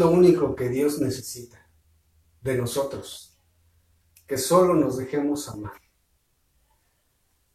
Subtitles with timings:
[0.00, 1.68] lo único que Dios necesita
[2.40, 3.36] de nosotros.
[4.26, 5.78] Que solo nos dejemos amar.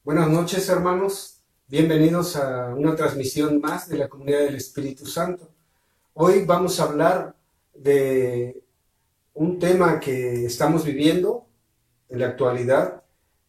[0.03, 1.41] Buenas noches, hermanos.
[1.67, 5.50] Bienvenidos a una transmisión más de la comunidad del Espíritu Santo.
[6.13, 7.35] Hoy vamos a hablar
[7.73, 8.63] de
[9.34, 11.47] un tema que estamos viviendo
[12.09, 13.01] en la actualidad,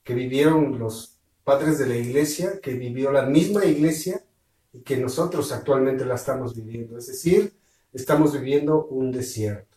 [0.05, 4.25] que vivieron los padres de la iglesia, que vivió la misma iglesia
[4.73, 6.97] y que nosotros actualmente la estamos viviendo.
[6.97, 7.53] Es decir,
[7.97, 9.77] estamos viviendo un desierto.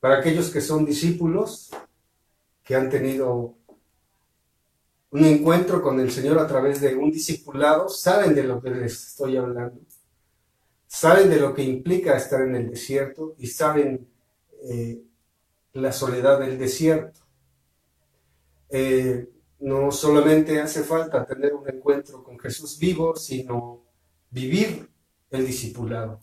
[0.00, 1.70] Para aquellos que son discípulos,
[2.64, 3.56] que han tenido
[5.10, 9.08] un encuentro con el Señor a través de un discipulado, saben de lo que les
[9.08, 9.80] estoy hablando.
[10.86, 14.08] Saben de lo que implica estar en el desierto y saben
[14.62, 15.02] eh,
[15.74, 17.20] la soledad del desierto.
[18.70, 19.28] Eh,
[19.60, 23.82] no solamente hace falta tener un encuentro con Jesús vivo, sino
[24.30, 24.88] vivir
[25.30, 26.20] el discipulado.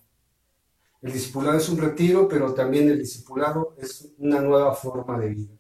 [1.06, 5.54] El discipulado es un retiro, pero también el discipulado es una nueva forma de vida.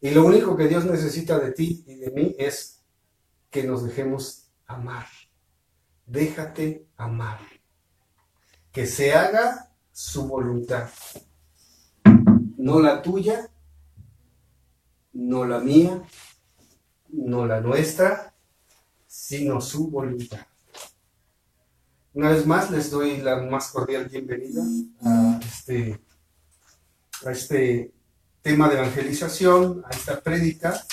[0.00, 2.82] Y lo único que Dios necesita de ti y de mí es
[3.50, 5.04] que nos dejemos amar.
[6.06, 7.40] Déjate amar.
[8.72, 10.88] Que se haga su voluntad.
[12.56, 13.50] No la tuya,
[15.12, 16.02] no la mía,
[17.10, 18.34] no la nuestra,
[19.06, 20.46] sino su voluntad.
[22.18, 24.60] Una vez más les doy la más cordial bienvenida
[25.02, 26.00] a este,
[27.24, 27.92] a este
[28.42, 30.84] tema de evangelización, a esta prédica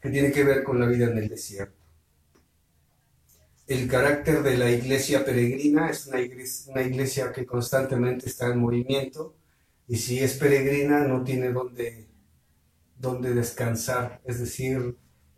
[0.00, 1.80] que tiene que ver con la vida en el desierto.
[3.68, 8.58] El carácter de la iglesia peregrina es una iglesia, una iglesia que constantemente está en
[8.58, 9.36] movimiento
[9.86, 12.08] y si es peregrina no tiene donde,
[12.98, 14.96] donde descansar, es decir,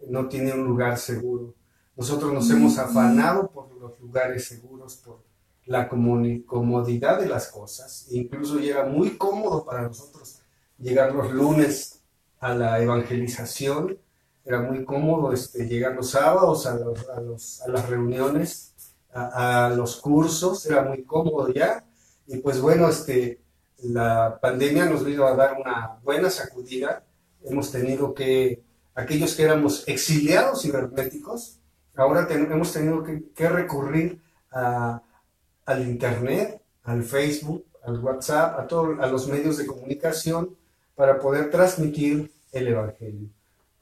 [0.08, 1.55] no tiene un lugar seguro.
[1.96, 5.25] Nosotros nos hemos afanado por los lugares seguros, por
[5.64, 8.06] la comodidad de las cosas.
[8.10, 10.40] E incluso llega muy cómodo para nosotros
[10.78, 12.02] llegar los lunes
[12.38, 13.98] a la evangelización.
[14.44, 18.75] Era muy cómodo este, llegar los sábados a, los, a, los, a las reuniones,
[19.12, 20.66] a, a, los cursos.
[20.66, 21.84] Era muy cómodo ya.
[22.26, 23.40] Y pues bueno, este,
[23.78, 27.04] la pandemia nos vino a dar una buena sacudida.
[27.43, 28.62] Hemos tenido que,
[28.94, 31.60] aquellos que éramos exiliados cibernéticos,
[31.96, 34.20] ahora hemos tenido que, recurrir
[34.50, 40.56] al Internet, al Facebook, al WhatsApp, a, todo, a los medios de comunicación
[40.94, 43.28] para poder transmitir el Evangelio.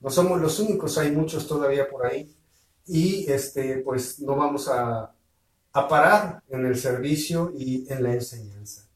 [0.01, 2.35] No somos los únicos, hay muchos todavía por ahí
[2.87, 5.13] y este, pues no vamos a
[5.73, 8.87] parar en el servicio y en la enseñanza,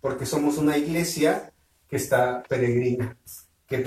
[0.00, 1.52] porque somos una iglesia
[1.88, 3.16] que está peregrina,
[3.66, 3.78] que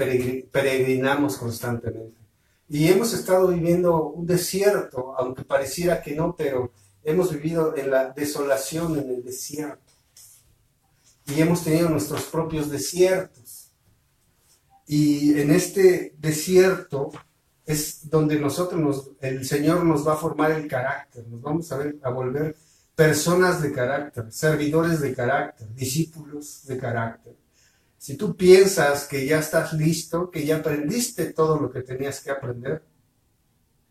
[0.52, 2.25] peregrinamos constantemente.
[2.68, 6.72] Y hemos estado viviendo un desierto, aunque pareciera que no, pero
[7.04, 9.82] hemos vivido en la desolación, en el desierto.
[11.28, 13.72] y hemos tenido nuestros propios desiertos.
[14.88, 17.12] Y en este desierto
[17.66, 21.78] es donde nosotros, nos, el Señor nos va a formar el carácter, nos vamos a,
[21.78, 22.56] ver, a volver
[22.94, 27.36] personas de carácter, servidores de carácter, discípulos de carácter.
[28.06, 32.30] Si tú piensas que ya estás listo, que ya aprendiste todo lo que tenías que
[32.30, 32.84] aprender,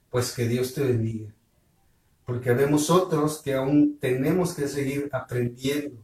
[0.09, 1.35] pues que Dios te bendiga.
[2.25, 6.01] Porque vemos otros que aún tenemos que seguir aprendiendo,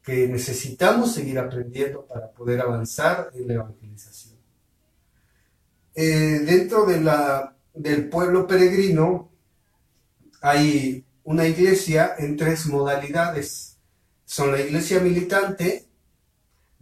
[0.00, 4.36] que necesitamos seguir aprendiendo para poder avanzar en la evangelización.
[5.92, 9.32] Eh, dentro del pueblo peregrino
[10.40, 13.76] hay una iglesia en tres modalidades.
[14.24, 15.88] Son la iglesia militante,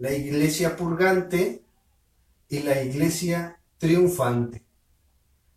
[0.03, 1.63] la iglesia purgante
[2.49, 4.65] y la iglesia triunfante.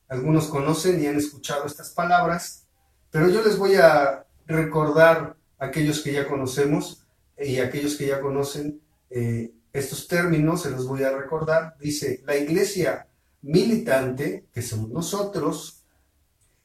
[0.08, 2.68] Algunos conocen y han escuchado estas palabras,
[3.10, 7.08] pero yo les voy a recordar aquellos que ya conocemos
[7.40, 11.76] y aquellos que ya conocen eh, estos términos, se los voy a recordar.
[11.80, 13.08] Dice, la iglesia
[13.42, 15.84] militante, que somos nosotros,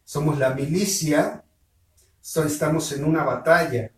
[0.04, 1.44] somos la milicia,
[2.20, 3.90] estamos en una batalla,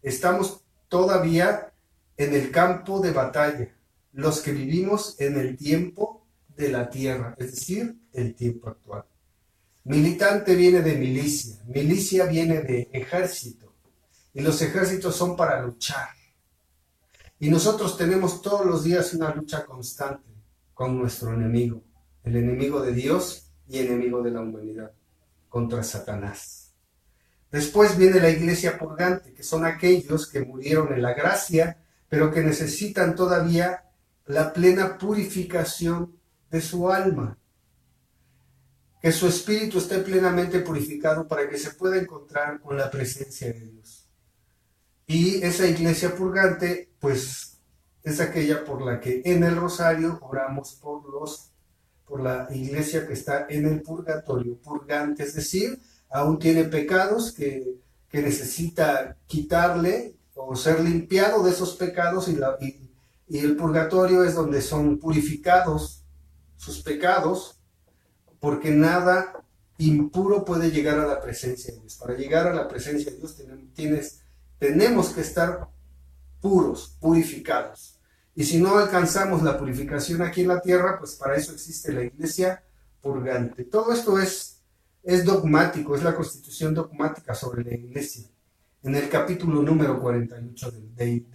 [0.00, 1.74] estamos todavía
[2.16, 3.74] en el campo de batalla,
[4.12, 6.26] los que vivimos en el tiempo
[6.56, 9.04] de la tierra, es decir, el tiempo actual.
[9.84, 13.74] Militante viene de milicia, milicia viene de ejército,
[14.32, 16.08] y los ejércitos son para luchar.
[17.38, 20.30] Y nosotros tenemos todos los días una lucha constante
[20.72, 21.82] con nuestro enemigo,
[22.24, 24.92] el enemigo de Dios y enemigo de la humanidad,
[25.48, 26.72] contra Satanás.
[27.50, 32.42] Después viene la iglesia purgante, que son aquellos que murieron en la gracia, pero que
[32.42, 33.84] necesitan todavía
[34.26, 36.16] la plena purificación
[36.50, 37.38] de su alma.
[39.00, 43.60] Que su espíritu esté plenamente purificado para que se pueda encontrar con la presencia de
[43.60, 44.08] Dios.
[45.06, 47.58] Y esa iglesia purgante, pues,
[48.02, 51.52] es aquella por la que en el rosario oramos por los
[52.06, 57.84] por la iglesia que está en el purgatorio, purgante, es decir, aún tiene pecados que,
[58.12, 62.88] necesita quitarle o ser limpiado de esos pecados y, la, y,
[63.28, 66.04] el purgatorio es donde son purificados
[66.56, 67.58] sus pecados,
[68.38, 69.44] porque nada
[69.78, 71.96] impuro puede llegar a la presencia de Dios.
[71.96, 73.36] Para llegar a la presencia de Dios
[73.74, 74.20] tienes,
[74.58, 75.68] tenemos que estar
[76.40, 77.98] puros, purificados.
[78.34, 82.04] Y si no alcanzamos la purificación aquí en la tierra, pues para eso existe la
[82.04, 82.62] iglesia
[83.00, 83.64] purgante.
[83.64, 84.56] Todo esto es
[85.06, 88.28] es dogmático, es la constitución dogmática sobre la iglesia.
[88.86, 91.26] En el capítulo número 48 del,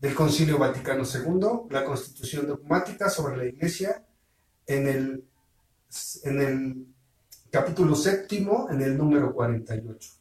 [0.00, 4.02] del Concilio Vaticano II, la constitución dogmática sobre la iglesia,
[4.66, 5.24] en el,
[6.24, 6.86] en el
[7.50, 10.12] capítulo séptimo, en el número 48.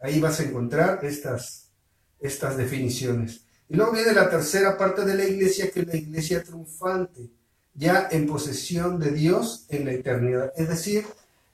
[0.00, 1.70] Ahí vas a encontrar estas,
[2.18, 3.44] estas definiciones.
[3.68, 7.28] Y luego viene la tercera parte de la iglesia, que es la iglesia triunfante
[7.74, 10.50] ya en posesión de Dios en la eternidad.
[10.56, 11.04] Es decir,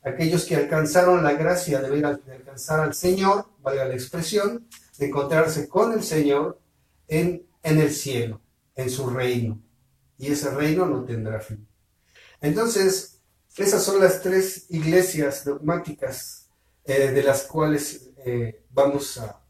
[0.05, 4.69] aquellos que alcanzaron la gracia de, ver, alcanzar al Señor, valga la expresión,
[4.99, 6.61] de encontrarse con el Señor
[7.09, 8.41] en, en el cielo,
[8.75, 9.61] en su reino.
[10.19, 11.67] Y ese reino no tendrá fin.
[12.41, 13.21] Entonces,
[13.57, 16.51] esas son las tres iglesias dogmáticas
[16.85, 19.41] eh, de las cuales eh, vamos a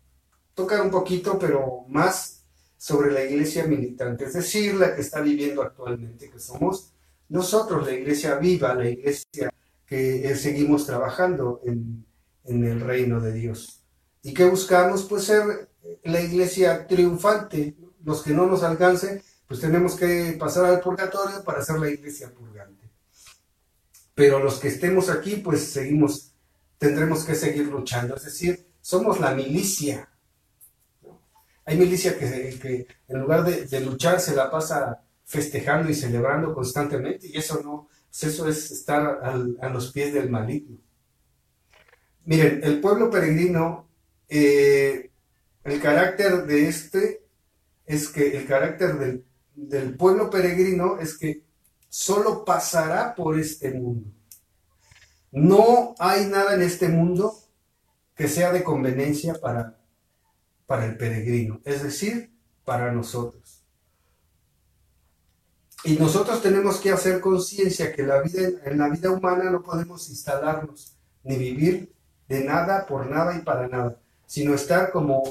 [0.55, 2.45] tocar un poquito, pero más
[2.77, 6.93] sobre la iglesia militante, es decir, la que está viviendo actualmente, que somos
[7.29, 9.51] nosotros, la iglesia viva, la iglesia
[9.87, 12.07] que eh, seguimos trabajando en,
[12.45, 13.83] el reino de Dios.
[14.23, 15.05] ¿Y que buscamos?
[15.05, 15.71] Pues ser
[16.03, 17.77] la iglesia triunfante.
[18.05, 22.33] Los que no nos alcance, pues tenemos que pasar al purgatorio para ser la iglesia
[22.33, 22.91] purgante.
[24.15, 26.35] Pero los que estemos aquí, pues seguimos,
[26.79, 28.15] tendremos que seguir luchando.
[28.15, 30.09] Es decir, somos la milicia
[31.67, 37.39] hay milicia que, en lugar de, luchar se la pasa festejando y celebrando constantemente y
[37.39, 39.21] eso no, pues eso es estar
[39.61, 40.79] a los pies del maligno.
[42.25, 43.89] Miren, el pueblo peregrino,
[44.29, 45.11] eh,
[45.65, 47.27] el carácter de este
[47.85, 49.25] es que el carácter del,
[49.57, 51.43] del pueblo peregrino es que
[51.89, 54.09] solo pasará por este mundo.
[55.33, 57.37] No hay nada en este mundo
[58.15, 59.77] que sea de conveniencia para
[60.67, 62.31] para el peregrino, es decir,
[62.65, 63.44] para nosotros.
[65.85, 70.09] Y nosotros tenemos que hacer conciencia que la vida, en la vida humana no podemos
[70.09, 71.93] instalarnos ni vivir
[72.27, 75.23] de nada, por nada y para nada, sino estar como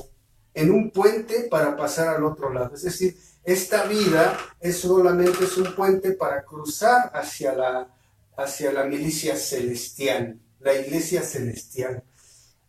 [0.53, 2.75] en un puente para pasar al otro lado.
[2.75, 7.87] Es decir, esta vida es solamente es un puente para cruzar hacia la,
[8.37, 12.03] hacia la milicia celestial, la iglesia celestial.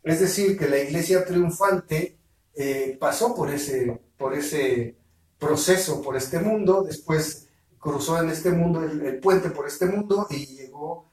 [0.02, 2.16] Es decir, que la iglesia triunfante
[2.54, 4.96] eh, pasó por ese, por ese
[5.38, 7.43] proceso, por este mundo, después
[7.84, 11.10] cruzó en este mundo, el, puente por este mundo y llegó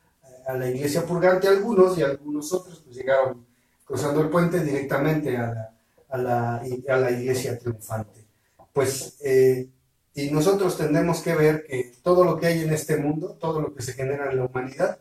[0.47, 3.45] a la iglesia purgante algunos y algunos otros pues llegaron
[3.83, 5.75] cruzando el puente directamente a la,
[6.07, 8.25] a la, a la iglesia triunfante.
[8.71, 9.67] Pues, eh,
[10.13, 13.73] y nosotros tendremos que ver que todo lo que hay en este mundo, todo lo
[13.73, 14.99] que se genera en la humanidad,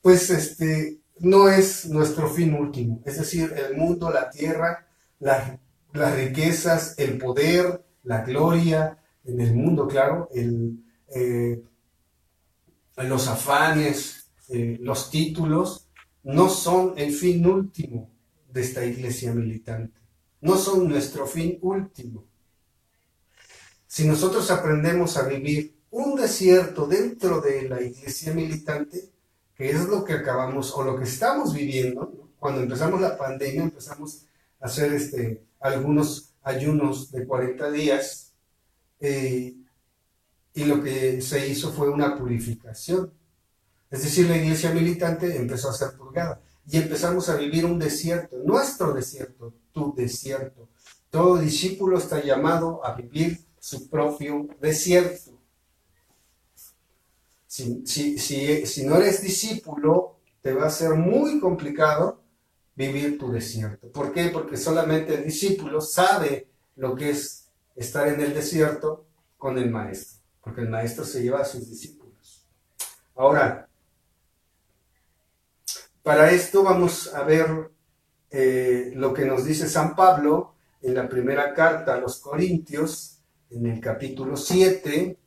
[0.00, 3.00] pues este, no es nuestro fin último.
[3.04, 4.88] Es decir, el mundo, la tierra,
[5.20, 10.82] las riquezas, el poder, la gloria en el mundo, claro, el,
[11.14, 11.62] eh,
[12.96, 15.88] los afanes, eh, los títulos,
[16.24, 18.10] no son el fin último
[18.52, 20.02] de esta iglesia militante
[20.42, 22.24] no son nuestro fin último.
[23.86, 29.10] Si nosotros aprendemos a vivir un desierto dentro de la iglesia militante,
[29.54, 34.26] que es lo que acabamos o lo que estamos viviendo, cuando empezamos la pandemia empezamos
[34.60, 38.32] a hacer este, algunos ayunos de 40 días
[38.98, 39.54] eh,
[40.54, 43.12] y lo que se hizo fue una purificación.
[43.90, 48.36] Es decir, la iglesia militante empezó a ser purgada y empezamos a vivir un desierto,
[48.44, 50.68] nuestro desierto, tu desierto.
[51.10, 55.32] Todo discípulo está llamado a vivir su propio desierto.
[57.46, 62.22] Si, no eres discípulo, te va a ser muy complicado
[62.74, 63.92] vivir tu desierto.
[63.92, 64.28] ¿Por qué?
[64.28, 69.04] Porque solamente el discípulo sabe lo que es estar en el desierto
[69.36, 72.46] con el maestro, porque el maestro se lleva a sus discípulos.
[73.14, 73.68] Ahora,
[76.02, 77.70] para esto vamos a ver
[78.30, 83.66] eh, lo que nos dice San Pablo en la primera carta a los Corintios, en
[83.66, 85.18] el capítulo 7,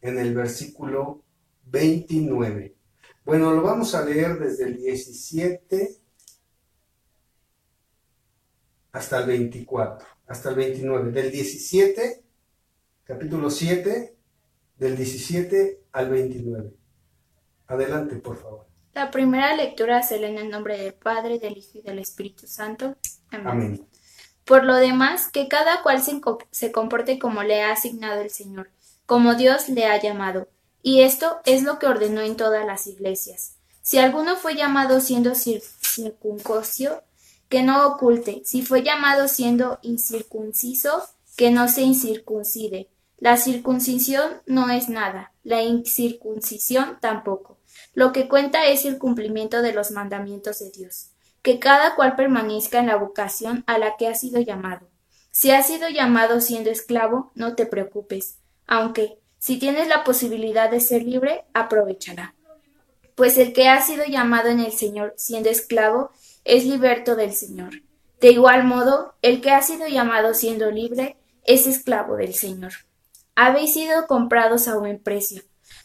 [0.00, 1.22] en el versículo
[1.66, 2.74] 29.
[3.24, 5.96] Bueno, lo vamos a leer desde el 17
[8.92, 11.12] hasta el 24, hasta el 29.
[11.12, 12.24] Del 17,
[13.04, 14.15] capítulo 7,
[14.78, 16.72] del 17 al 29.
[17.68, 18.66] Adelante, por favor.
[18.94, 22.46] La primera lectura se lee en el nombre del Padre, del Hijo y del Espíritu
[22.46, 22.96] Santo.
[23.30, 23.86] Amén.
[24.44, 26.02] Por lo demás, que cada cual
[26.50, 28.70] se, comporte como le ha asignado el Señor,
[29.04, 30.48] como Dios le ha llamado.
[30.82, 33.56] Y esto es lo que ordenó en todas las iglesias.
[33.82, 37.02] Si alguno fue llamado siendo circuncosio,
[37.48, 38.42] que no oculte.
[38.44, 41.02] Si fue llamado siendo incircunciso,
[41.36, 42.88] que no se incircuncide.
[43.18, 47.56] La circuncisión no es nada, la incircuncisión tampoco
[47.94, 52.78] lo que cuenta es el cumplimiento de los mandamientos de Dios, que cada cual permanezca
[52.78, 54.88] en la vocación a la que ha sido llamado.
[55.30, 60.80] Si has sido llamado siendo esclavo, no te preocupes, aunque, si tienes la posibilidad de
[60.80, 62.34] ser libre, aprovechará.
[63.14, 66.10] Pues el que ha sido llamado en el Señor siendo esclavo,
[66.44, 67.82] es liberto del Señor.
[68.20, 72.72] De igual modo, el que ha sido llamado siendo libre, es esclavo del Señor.
[73.36, 75.42] Habéis sido comprados a buen precio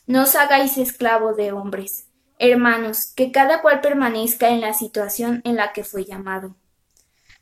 [0.07, 2.07] no os hagáis esclavo de hombres.
[2.39, 6.55] Hermanos, que cada cual permanezca en la situación en la que fue llamado.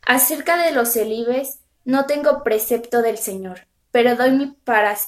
[0.06, 4.58] Acerca de los celibes, no tengo precepto del Señor, pero doy mi,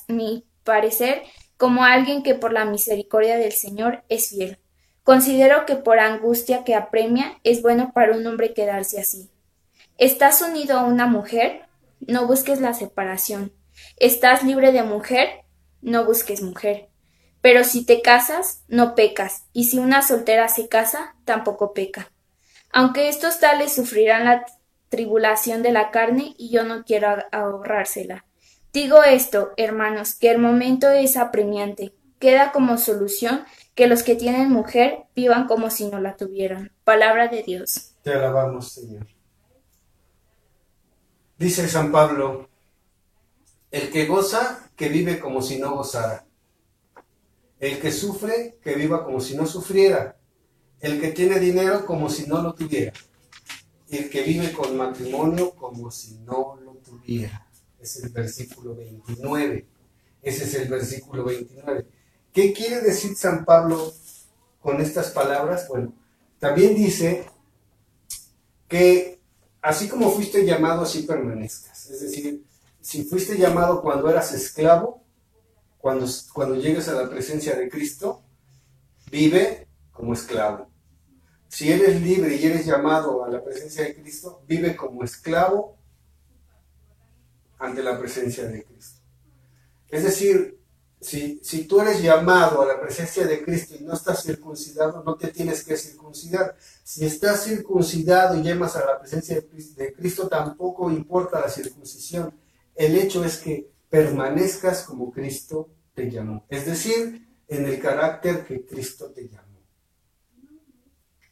[0.07, 1.23] mi parecer
[1.57, 4.59] como alguien que por la misericordia del Señor es fiel.
[5.03, 9.29] Considero que por angustia que apremia es bueno para un hombre quedarse así.
[9.97, 11.67] ¿Estás unido a una mujer?
[11.99, 13.51] No busques la separación.
[13.97, 15.29] ¿Estás libre de mujer?
[15.81, 16.89] No busques mujer.
[17.41, 22.11] Pero si te casas, no pecas, y si una soltera se casa, tampoco peca.
[22.71, 24.45] Aunque estos tales sufrirán la
[24.89, 28.25] tribulación de la carne, y yo no quiero ahorrársela.
[28.73, 31.93] Digo esto, hermanos, que el momento es apremiante.
[32.19, 33.43] Queda como solución
[33.73, 36.71] que los que tienen mujer vivan como si no la tuvieran.
[36.83, 37.95] Palabra de Dios.
[38.03, 39.07] Te alabamos, Señor.
[41.37, 42.50] Dice San Pablo,
[43.71, 46.27] el que goza, que vive como si no gozara.
[47.59, 50.17] El que sufre, que viva como si no sufriera.
[50.79, 52.93] El que tiene dinero, como si no lo tuviera.
[53.89, 57.47] El que vive con matrimonio, como si no lo tuviera.
[57.79, 59.67] Es el versículo 29.
[60.21, 61.87] Ese es el versículo 29.
[62.33, 63.93] ¿Qué quiere decir San Pablo
[64.59, 65.67] con estas palabras?
[65.67, 65.93] Bueno,
[66.39, 67.25] también dice
[68.67, 69.19] que
[69.61, 71.89] así como fuiste llamado, así permanezcas.
[71.89, 72.43] Es decir,
[72.81, 75.03] si fuiste llamado cuando eras esclavo,
[75.77, 78.23] cuando, cuando llegues a la presencia de Cristo,
[79.09, 80.69] vive como esclavo.
[81.47, 85.77] Si eres libre y eres llamado a la presencia de Cristo, vive como esclavo
[87.59, 89.01] ante la presencia de Cristo.
[89.89, 90.59] Es decir,
[91.01, 95.15] si, si tú eres llamado a la presencia de Cristo y no estás circuncidado, no
[95.15, 96.55] te tienes que circuncidar.
[96.83, 102.40] Si estás circuncidado y llamas a la presencia de Cristo, tampoco importa la circuncisión.
[102.81, 106.45] El hecho es que permanezcas como Cristo te llamó.
[106.49, 109.61] Es decir, en el carácter que Cristo te llamó.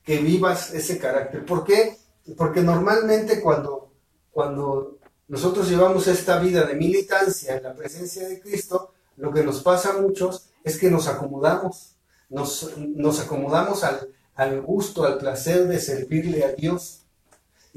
[0.04, 1.44] Que vivas ese carácter.
[1.46, 1.98] ¿Por qué?
[2.38, 3.92] Porque normalmente cuando,
[4.30, 9.64] cuando nosotros llevamos esta vida de militancia en la presencia de Cristo, lo que nos
[9.64, 11.96] pasa a muchos es que nos acomodamos,
[12.30, 16.99] nos, nos acomodamos al, al, gusto, al placer de servirle a Dios.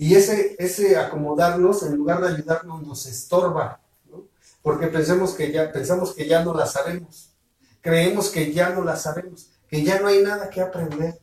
[0.02, 3.80] Y ese, ese acomodarnos, en lugar de ayudarnos, nos estorba,
[4.60, 7.30] porque pensamos que, ya, pensamos que ya no la sabemos,
[7.80, 11.20] creemos que ya no la sabemos, que ya no hay nada que aprender.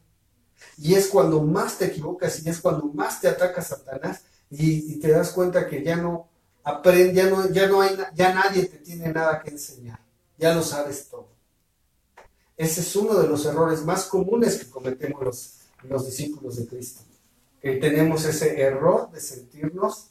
[0.78, 4.96] Y es cuando más te equivocas y es cuando más te ataca Satanás y, y
[5.02, 6.30] te das cuenta que ya no
[6.64, 10.00] aprende, ya no, ya no hay, ya nadie te tiene nada que enseñar
[10.38, 11.28] ya lo sabes todo.
[12.56, 17.09] Ese es uno de los errores más comunes que cometemos los, los discípulos de Cristo.
[17.62, 20.08] Que tenemos ese error de sentirnos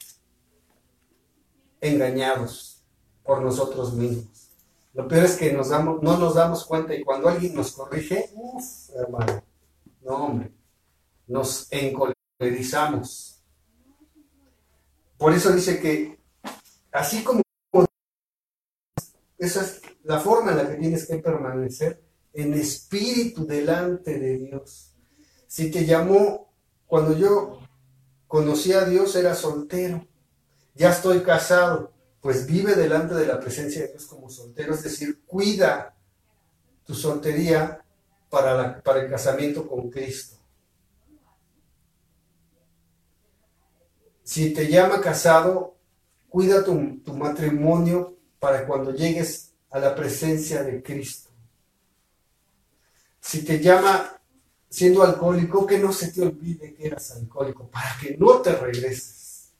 [1.80, 2.82] engañados
[3.22, 4.50] por nosotros mismos.
[4.94, 9.42] Lo peor es que no nos damos cuenta y cuando alguien nos corrige, uff, hermano,
[10.02, 10.52] no hombre,
[11.26, 13.42] nos encolerizamos.
[15.16, 16.18] Por eso dice que
[16.90, 17.42] así como
[19.38, 24.94] esa es la forma en la que tienes que permanecer en espíritu delante de Dios.
[25.46, 26.47] Si te llamó,
[26.88, 27.60] cuando yo
[28.26, 30.04] conocí a Dios era soltero,
[30.74, 35.20] ya estoy casado, pues vive delante de la presencia de Dios como soltero, es decir,
[35.26, 35.94] cuida
[36.84, 37.84] tu soltería
[38.30, 40.36] para, el casamiento con Cristo.
[44.24, 45.76] Si te llama casado,
[46.28, 46.74] cuida tu
[47.14, 51.28] matrimonio para cuando llegues a la presencia de Cristo.
[53.20, 54.17] Si te llama
[54.68, 59.52] siendo alcohólico, que no se te olvide que eras alcohólico, para que no te regreses.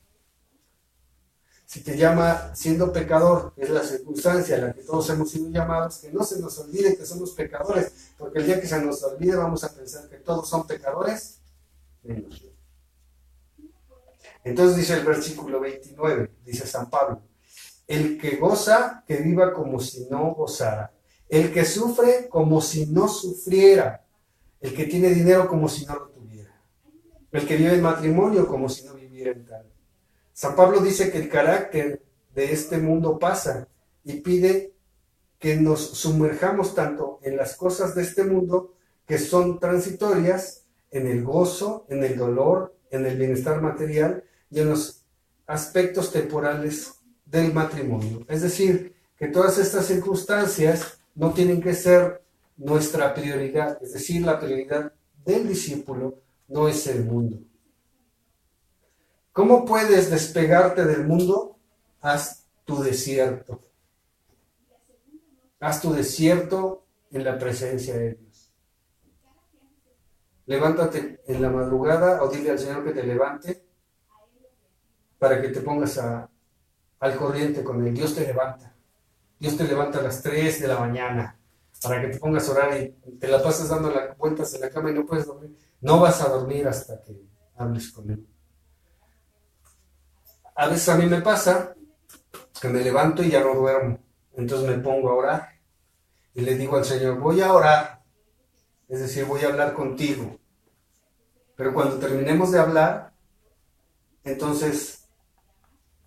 [1.66, 5.98] Si te llama siendo pecador, es la circunstancia a la que todos hemos sido llamados,
[5.98, 9.36] que no se nos olvide que somos pecadores, porque el día que se nos olvide
[9.36, 11.40] vamos a pensar que todos son pecadores,
[14.44, 17.20] Entonces dice el versículo 29, dice San Pablo,
[17.86, 20.92] el que goza, que viva como si no gozara.
[21.28, 24.07] El que sufre, como si no sufriera.
[24.60, 26.60] El que tiene dinero, como si no lo tuviera.
[27.32, 29.66] El que vive en matrimonio, como si no viviera en tal.
[30.32, 32.02] San Pablo dice que el carácter
[32.34, 33.68] de este mundo pasa
[34.04, 34.74] y pide
[35.38, 38.74] que nos sumerjamos tanto en las cosas de este mundo
[39.06, 44.70] que son transitorias, en el gozo, en el dolor, en el bienestar material y en
[44.70, 45.04] los
[45.46, 46.94] aspectos temporales
[47.24, 48.24] del matrimonio.
[48.28, 52.22] Es decir, que todas estas circunstancias no tienen que ser
[52.58, 54.92] nuestra prioridad, es decir, la prioridad
[55.24, 57.38] del discípulo no es el mundo.
[59.32, 61.56] ¿Cómo puedes despegarte del mundo?
[62.00, 63.62] Haz tu desierto.
[65.60, 68.52] Haz tu desierto en la presencia de Dios.
[70.46, 73.64] Levántate en la madrugada o dile al Señor que te levante
[75.18, 77.94] para que te pongas al corriente con él.
[77.94, 78.74] Dios te levanta.
[79.38, 81.37] Dios te levanta a las 3 de la mañana
[81.82, 84.90] para que te pongas a orar y te la pasas dando vueltas en la cama
[84.90, 85.56] y no puedes dormir.
[85.80, 87.20] No vas a dormir hasta que
[87.56, 88.26] hables con él.
[90.54, 91.74] A veces a mí me pasa
[92.60, 93.98] que me levanto y ya no duermo.
[94.34, 95.48] Entonces me pongo a orar
[96.34, 98.02] y le digo al Señor, voy a orar.
[98.88, 100.38] Es decir, voy a hablar contigo.
[101.54, 103.12] Pero cuando terminemos de hablar,
[104.24, 104.98] entonces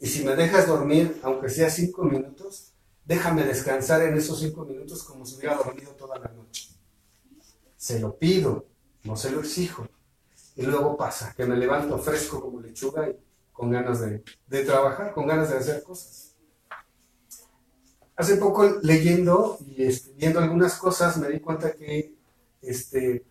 [0.02, 2.71] y si me dejas dormir, aunque sea cinco minutos,
[3.06, 6.70] déjame descansar en esos cinco minutos como si hubiera dormido toda la noche.
[7.78, 8.66] Se lo pido,
[9.04, 9.88] no se lo exijo.
[10.56, 13.16] Y luego pasa, que me levanto fresco como lechuga y
[13.52, 16.36] con ganas de, trabajar, con ganas de hacer cosas.
[18.16, 22.16] Hace poco leyendo y viendo algunas cosas me di cuenta que
[22.62, 23.26] este,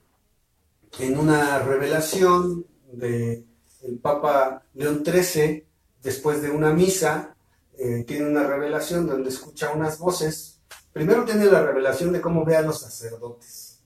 [0.98, 3.46] en una revelación del
[3.82, 5.64] el Papa León XIII
[6.02, 7.36] después de una misa,
[7.82, 10.60] eh, tiene una revelación donde escucha unas voces.
[10.92, 13.80] Primero tiene la revelación de cómo ve a los sacerdotes.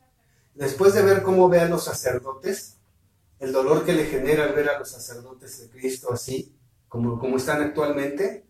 [0.53, 2.79] Después de ver cómo ve a los sacerdotes,
[3.39, 6.57] el dolor que le genera al ver a los sacerdotes de Cristo así,
[6.89, 8.49] como, como están actualmente,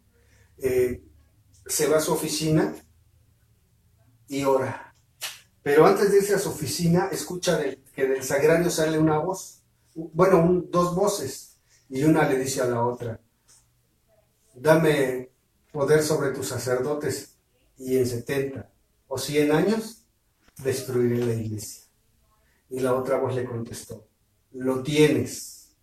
[0.56, 1.04] eh,
[1.66, 2.74] se va a su oficina
[4.28, 4.94] y ora.
[5.62, 7.60] Pero antes de irse a su oficina, escucha
[7.94, 9.62] que del sagrario sale una voz,
[9.94, 11.58] bueno, dos voces,
[11.90, 13.20] y una le dice a la otra,
[14.54, 15.33] dame
[15.74, 17.34] poder sobre tus sacerdotes
[17.76, 18.70] y en 70,
[19.08, 20.04] o 100 años,
[20.62, 21.82] destruiré la iglesia.
[22.70, 24.06] Y la otra voz le contestó,
[24.52, 25.74] lo tienes.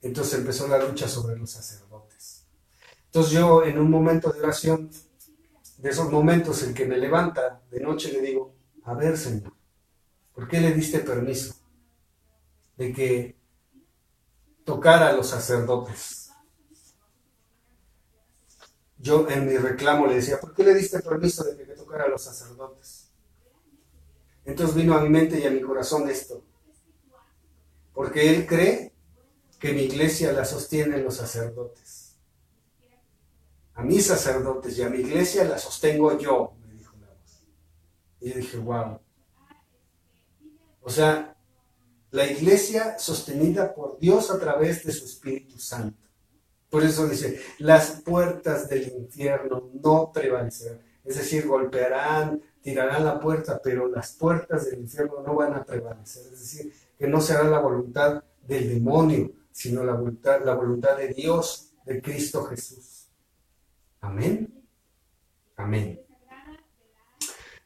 [0.00, 2.46] Entonces empezó la lucha sobre los sacerdotes.
[3.04, 4.90] Entonces yo en un momento de oración,
[5.76, 9.52] de esos momentos en que me levanta de noche, le digo, a ver Señor,
[10.34, 11.56] ¿por qué le diste permiso
[12.78, 13.36] de que
[14.64, 16.19] tocara a los sacerdotes?
[19.00, 22.08] Yo en mi reclamo le decía, ¿por qué le diste permiso de que tocara a
[22.08, 23.10] los sacerdotes?
[24.44, 26.42] Entonces vino a mi mente y a mi corazón esto,
[27.94, 28.92] porque él cree
[29.58, 32.16] que mi iglesia la sostienen los sacerdotes.
[33.74, 37.42] A mis sacerdotes y a mi iglesia la sostengo yo, me dijo la voz.
[38.20, 39.00] Y yo dije, wow.
[40.82, 41.36] O sea,
[42.10, 46.09] la iglesia sostenida por Dios a través de su Espíritu Santo.
[46.70, 50.80] Por eso dice, las puertas del infierno no prevalecerán.
[51.04, 56.32] Es decir, golpearán, tirarán la puerta, pero las puertas del infierno no van a prevalecer.
[56.32, 61.08] Es decir, que no será la voluntad del demonio, sino la voluntad, la voluntad de
[61.08, 63.08] Dios, de Cristo Jesús.
[64.00, 64.62] Amén.
[65.56, 66.00] Amén.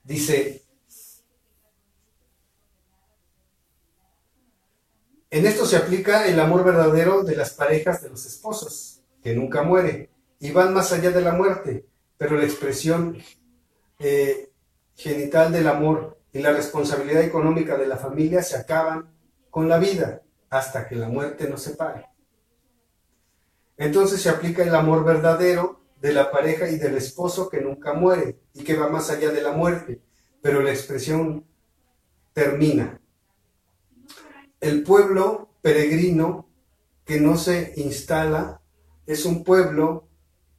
[0.03, 0.65] Dice,
[5.31, 8.94] en esto se aplica el amor verdadero de las parejas de los esposos,
[9.25, 11.87] que nunca muere, y van más allá de la muerte,
[12.19, 13.17] pero la expresión
[13.99, 14.51] eh,
[14.95, 19.09] genital del amor y la responsabilidad económica de la familia se acaban
[19.49, 22.05] con la vida hasta que la muerte nos separe.
[23.79, 28.39] Entonces se aplica el amor verdadero de la pareja y del esposo que nunca muere
[28.53, 30.03] y que va más allá de la muerte,
[30.43, 31.47] pero la expresión
[32.35, 33.01] termina.
[34.61, 36.47] El pueblo peregrino
[37.07, 38.61] que no se instala
[39.07, 40.09] es un pueblo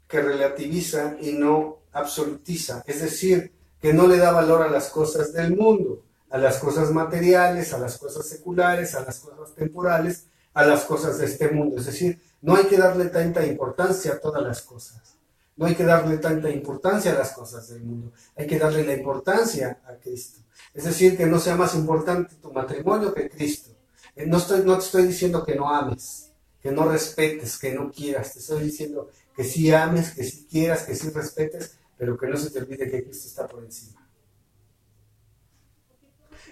[0.08, 5.34] que relativiza y no absolutiza, es decir, que no le da valor a las cosas
[5.34, 10.66] del mundo, a las cosas materiales, a las cosas seculares, a las cosas temporales, a
[10.66, 11.78] las cosas de este mundo.
[11.78, 15.18] Es decir, no hay que darle tanta importancia a todas las cosas.
[15.58, 18.12] No hay que darle tanta importancia a las cosas del mundo.
[18.36, 20.42] Hay que darle la importancia a Cristo.
[20.74, 23.72] Es decir, que no sea más importante tu matrimonio que Cristo.
[24.16, 26.32] Eh, no, estoy, no te estoy diciendo que no ames,
[26.66, 28.34] que no respetes, que no quieras.
[28.34, 32.36] Te estoy diciendo que sí ames, que sí quieras, que sí respetes, pero que no
[32.38, 34.10] se te olvide que Cristo está por encima.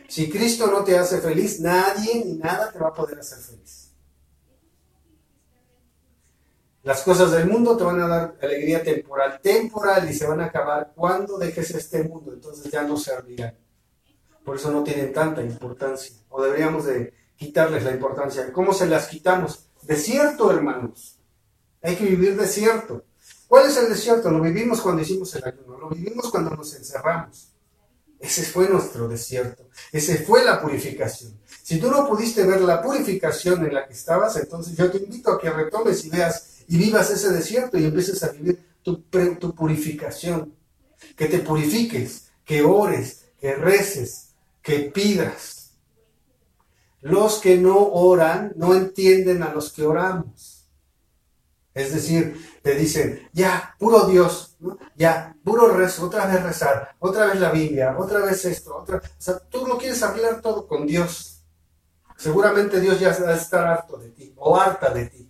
[0.07, 3.91] Si Cristo no te hace feliz, nadie ni nada te va a poder hacer feliz.
[6.83, 10.45] Las cosas del mundo te van a dar alegría temporal, temporal, y se van a
[10.45, 13.57] acabar cuando dejes este mundo, entonces ya no servirán.
[14.45, 18.53] Por eso no tienen tanta importancia, o deberíamos de quitarles la importancia.
[18.53, 19.72] ¿Cómo se las quitamos?
[19.85, 21.17] Desierto, hermanos.
[21.81, 23.03] Hay que vivir desierto.
[23.47, 24.31] ¿Cuál es el desierto?
[24.31, 27.49] Lo vivimos cuando hicimos el ayuno, lo vivimos cuando nos encerramos.
[28.19, 31.37] Ese fue nuestro desierto, ese fue la purificación.
[31.61, 35.31] Si tú no pudiste ver la purificación en la que estabas, entonces yo te invito
[35.31, 39.03] a que retomes y veas y vivas ese desierto y empieces a vivir tu,
[39.39, 40.55] tu purificación.
[41.17, 44.29] Que te purifiques, que ores, que reces,
[44.61, 45.62] que pidas.
[47.03, 50.69] Los que no oran no entienden a los que oramos.
[51.73, 54.55] Es decir, te dicen, ya, puro Dios,
[54.95, 58.97] ya, puro rezo, otra vez rezar, otra vez la Biblia, otra vez esto, otra.
[58.99, 61.43] O sea, tú no quieres arreglar todo con Dios.
[62.15, 65.29] Seguramente Dios ya va a estar harto de ti o harta de ti.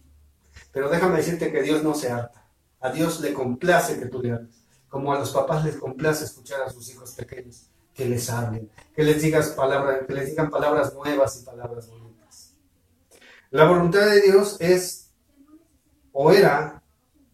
[0.72, 2.46] Pero déjame decirte que Dios no se harta.
[2.82, 4.64] A Dios le complace que tú le hables.
[4.90, 9.04] Como a los papás les complace escuchar a sus hijos pequeños que les hablen, que
[9.04, 12.54] les digas palabras, que les digan palabras nuevas y palabras bonitas.
[13.52, 15.12] La voluntad de Dios es
[16.12, 16.82] o era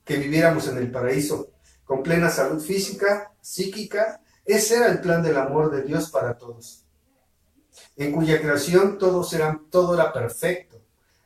[0.04, 1.52] que viviéramos en el paraíso,
[1.86, 4.22] con plena salud física, psíquica.
[4.44, 6.84] Ese era el plan del amor de Dios para todos,
[7.96, 10.82] en cuya creación todos eran, todo era perfecto.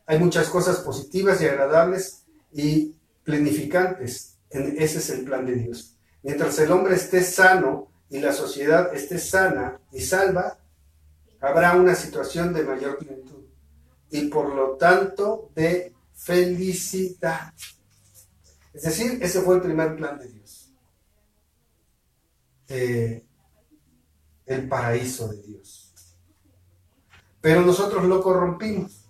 [0.05, 4.37] Hay muchas cosas positivas y agradables y plenificantes.
[4.49, 5.95] Ese es el plan de Dios.
[6.21, 10.59] Mientras el hombre esté sano y la sociedad esté sana y salva,
[11.41, 13.43] habrá una situación de mayor plenitud
[14.11, 17.51] y por lo tanto de felicidad.
[18.71, 20.71] Es decir, ese fue el primer plan de Dios.
[22.67, 23.23] El
[24.69, 25.95] paraíso de Dios.
[27.41, 29.05] Pero nosotros lo corrompimos.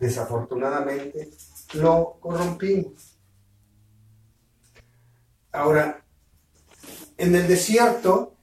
[0.00, 1.32] Desafortunadamente,
[1.74, 3.18] lo corrompimos.
[5.52, 6.02] Ahora,
[7.18, 8.36] en el desierto,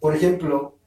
[0.00, 0.78] por ejemplo,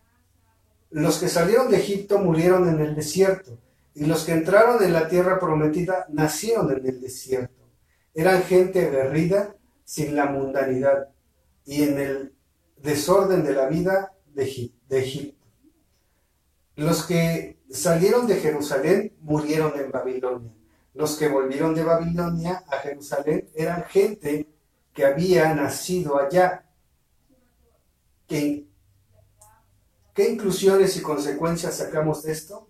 [0.91, 3.57] los que salieron de Egipto murieron en el desierto.
[3.93, 7.69] Y los que entraron en la tierra prometida nacieron en el desierto.
[8.13, 11.09] Eran gente aguerrida sin la mundanidad.
[11.65, 12.33] Y en el
[12.77, 14.43] desorden de la vida de,
[14.89, 15.45] Egipto.
[16.75, 20.51] Los que salieron de Jerusalén murieron en Babilonia.
[20.93, 24.47] Los que volvieron de Babilonia a Jerusalén eran gente
[24.93, 26.65] que había nacido allá.
[28.27, 28.65] ¿Qué,
[30.21, 32.67] ¿Qué inclusiones y consecuencias sacamos de esto?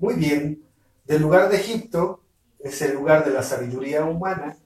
[0.00, 0.64] Muy bien,
[1.04, 2.24] del lugar de Egipto
[2.58, 4.58] es el lugar de la sabiduría humana.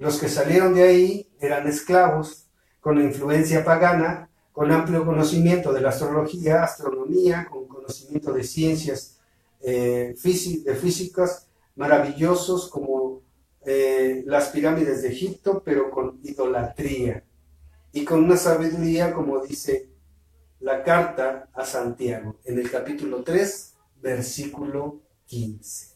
[0.00, 2.48] Los que salieron de ahí eran esclavos
[2.80, 9.20] con influencia pagana, con amplio conocimiento de la astrología, astronomía, con conocimiento de ciencias
[9.60, 13.20] eh, de físicas maravillosos como
[13.64, 17.22] eh, las pirámides de Egipto, pero con idolatría
[17.92, 19.91] y con una sabiduría, como dice
[20.62, 25.92] la carta a Santiago en el capítulo 3, versículo 15.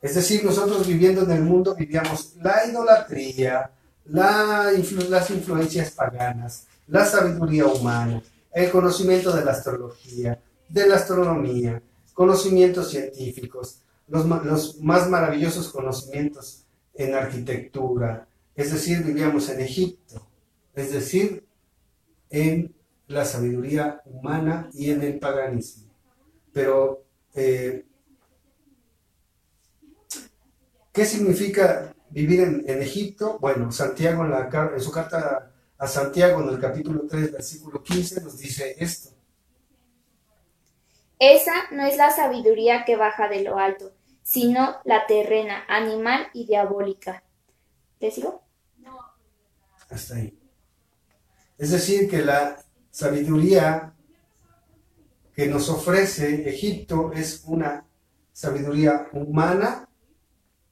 [0.00, 3.70] Es decir, nosotros viviendo en el mundo vivíamos la idolatría,
[4.06, 11.82] las influencias paganas, la sabiduría humana, el conocimiento de la astrología, de la astronomía,
[12.12, 20.24] conocimientos científicos, los, los más maravillosos conocimientos en arquitectura, es decir, vivíamos en Egipto,
[20.74, 21.44] es decir,
[22.30, 22.72] en
[23.08, 25.92] la sabiduría humana y en el paganismo.
[26.52, 27.84] Pero, eh,
[30.92, 33.38] ¿qué significa vivir en, Egipto?
[33.40, 38.20] Bueno, Santiago en, la, en su carta a Santiago en el capítulo 3, versículo 15
[38.22, 39.10] nos dice esto.
[41.18, 46.46] Esa no es la sabiduría que baja de lo alto, sino la terrena, animal y
[46.46, 47.22] diabólica.
[47.98, 48.42] ¿Te sigo?
[49.90, 50.38] Hasta ahí.
[51.58, 53.92] Es decir, que la sabiduría
[55.34, 57.84] que nos ofrece Egipto es una
[58.32, 59.88] sabiduría humana,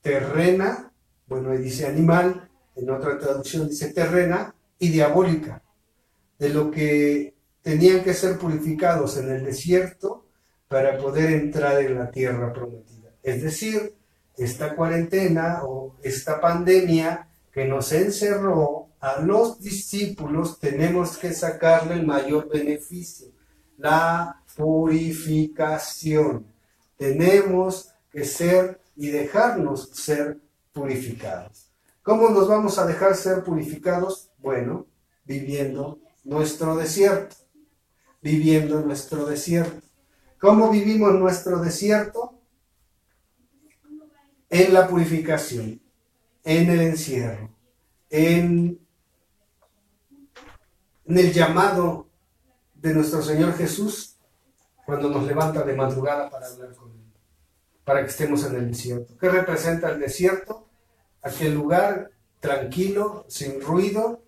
[0.00, 0.92] terrena,
[1.26, 5.64] bueno, ahí dice animal, en otra traducción dice terrena y diabólica,
[6.38, 10.28] de lo que tenían que ser purificados en el desierto
[10.68, 13.10] para poder entrar en la tierra prometida.
[13.24, 13.96] Es decir,
[14.36, 22.06] esta cuarentena o esta pandemia que nos encerró a los discípulos tenemos que sacarle el
[22.06, 23.32] mayor beneficio,
[23.76, 26.46] la purificación.
[26.96, 30.40] Tenemos que ser y dejarnos ser
[30.72, 31.72] purificados.
[32.04, 34.30] ¿Cómo nos vamos a dejar ser purificados?
[34.38, 34.86] Bueno,
[35.24, 37.34] viviendo nuestro desierto,
[38.20, 39.84] viviendo nuestro desierto.
[40.38, 42.38] ¿Cómo vivimos nuestro desierto?
[44.48, 45.82] En la purificación,
[46.44, 47.50] en el encierro,
[48.08, 48.81] en
[51.06, 52.08] en el llamado
[52.74, 54.16] de nuestro Señor Jesús
[54.84, 57.12] cuando nos levanta de madrugada para hablar con Él,
[57.84, 59.16] para que estemos en el desierto.
[59.18, 60.68] ¿Qué representa el desierto?
[61.22, 62.10] Aquel lugar
[62.40, 64.22] tranquilo, sin ruido,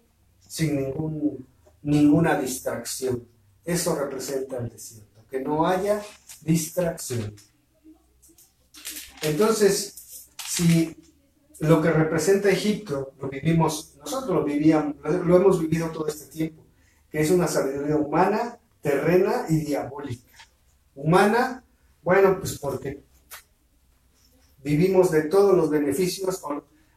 [0.47, 1.47] sin ningún,
[1.83, 3.27] ninguna distracción.
[3.65, 6.01] Eso representa el desierto, que no haya
[6.43, 7.35] distracción.
[9.23, 10.97] Entonces, si
[11.61, 16.63] lo que representa Egipto lo vivimos, nosotros lo vivíamos, lo hemos vivido todo este tiempo,
[17.11, 20.31] que es una sabiduría humana, terrena y diabólica.
[20.95, 21.65] Humana,
[22.03, 23.03] bueno, pues porque
[24.63, 26.43] vivimos de todos los beneficios,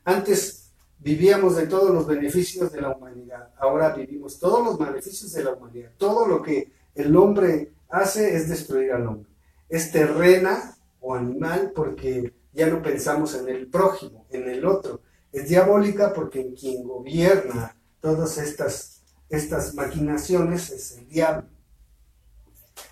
[0.03, 5.43] antes vivíamos de todos los beneficios de la humanidad, ahora vivimos todos los beneficios de
[5.43, 5.91] la humanidad.
[5.97, 9.31] Todo lo que el hombre hace es destruir al hombre.
[9.69, 15.01] Es terrena o animal porque ya no pensamos en el prójimo, en el otro.
[15.37, 18.97] Es diabólica porque en quien gobierna todas estas
[19.29, 21.47] estas maquinaciones es el diablo.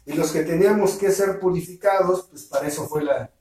[0.06, 3.32] Y los que teníamos que ser purificados, pues para eso fue la,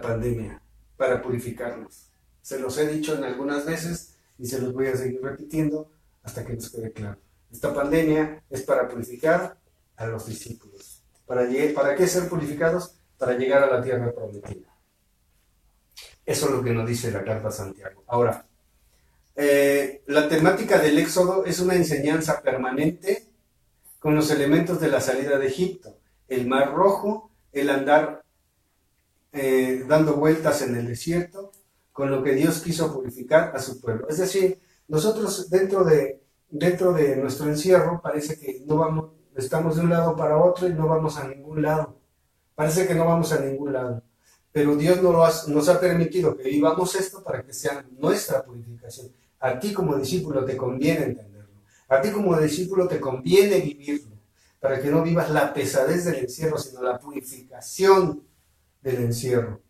[0.00, 0.62] pandemia,
[0.96, 2.10] para purificarnos.
[2.42, 5.90] Se los he dicho en algunas veces y se los voy a seguir repitiendo
[6.22, 7.18] hasta que nos quede claro.
[7.50, 9.58] Esta pandemia es para purificar
[9.96, 11.02] a los discípulos.
[11.26, 12.94] ¿Para, ¿Para qué ser purificados?
[13.18, 14.73] Para llegar a la tierra prometida.
[16.26, 18.02] Eso es lo que nos dice la carta Santiago.
[18.06, 18.46] Ahora,
[19.36, 23.26] eh, la temática del Éxodo es una enseñanza permanente
[23.98, 25.96] con los elementos de la salida de Egipto,
[26.28, 28.22] el mar rojo, el andar
[29.32, 31.52] eh, dando vueltas en el desierto,
[31.92, 34.08] con lo que Dios quiso purificar a su pueblo.
[34.08, 39.82] Es decir, nosotros dentro de, dentro de nuestro encierro parece que no vamos, estamos de
[39.82, 41.96] un lado para otro y no vamos a ningún lado.
[42.54, 44.02] Parece que no vamos a ningún lado.
[44.54, 49.10] Pero Dios nos, nos ha permitido que vivamos esto para que sea nuestra purificación.
[49.40, 51.54] A ti como discípulo te conviene entenderlo.
[51.88, 54.16] A ti como discípulo te conviene vivirlo,
[54.60, 58.22] para que no vivas la pesadez del encierro, sino la purificación
[58.80, 59.60] del encierro.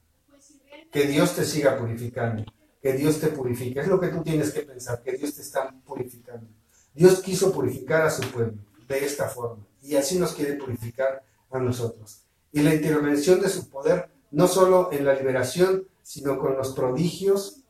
[0.93, 2.45] Que Dios te siga purificando,
[2.83, 3.81] que Dios te purifique.
[3.81, 6.47] Es lo que tú tienes que pensar, que Dios te está purificando.
[6.93, 11.59] Dios quiso purificar a su pueblo de esta forma y así nos quiere purificar a
[11.59, 12.21] nosotros.
[12.53, 17.63] Y la intervención de su poder, no solo en la liberación, sino con los prodigios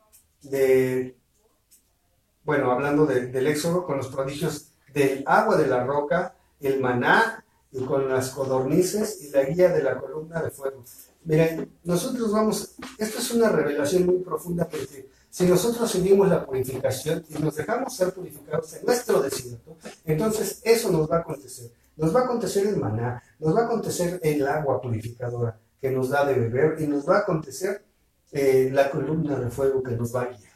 [0.42, 1.14] de,
[2.44, 7.84] bueno, hablando del éxodo, con los prodigios del agua de la roca, el maná, y
[7.84, 10.84] con las codornices y la guía de la columna de fuego.
[11.24, 17.24] Miren, nosotros vamos, esto es una revelación muy profunda porque si nosotros seguimos la purificación
[17.28, 21.72] y nos dejamos ser purificados en nuestro desierto, entonces eso nos va a acontecer.
[21.96, 26.08] Nos va a acontecer el maná, nos va a acontecer el agua purificadora que nos
[26.08, 27.84] da de beber y nos va a acontecer
[28.32, 30.54] eh, la columna de fuego que nos va a guiar.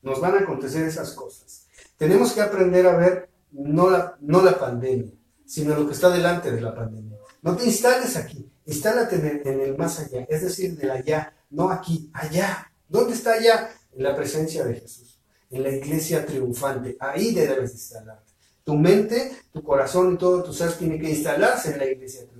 [0.00, 1.66] Nos van a acontecer esas cosas.
[1.98, 5.12] Tenemos que aprender a ver no la, no la pandemia,
[5.44, 7.18] sino lo que está delante de la pandemia.
[7.42, 12.10] No te instales aquí, instálate en el, más allá, es decir, del allá, no aquí,
[12.14, 12.72] allá.
[12.88, 13.68] ¿Dónde está allá?
[13.92, 16.96] En la presencia de Jesús, en la iglesia triunfante.
[16.98, 18.32] Ahí debes instalarte.
[18.64, 22.39] Tu mente, tu corazón y todo tu ser tiene que instalarse en la iglesia triunfante.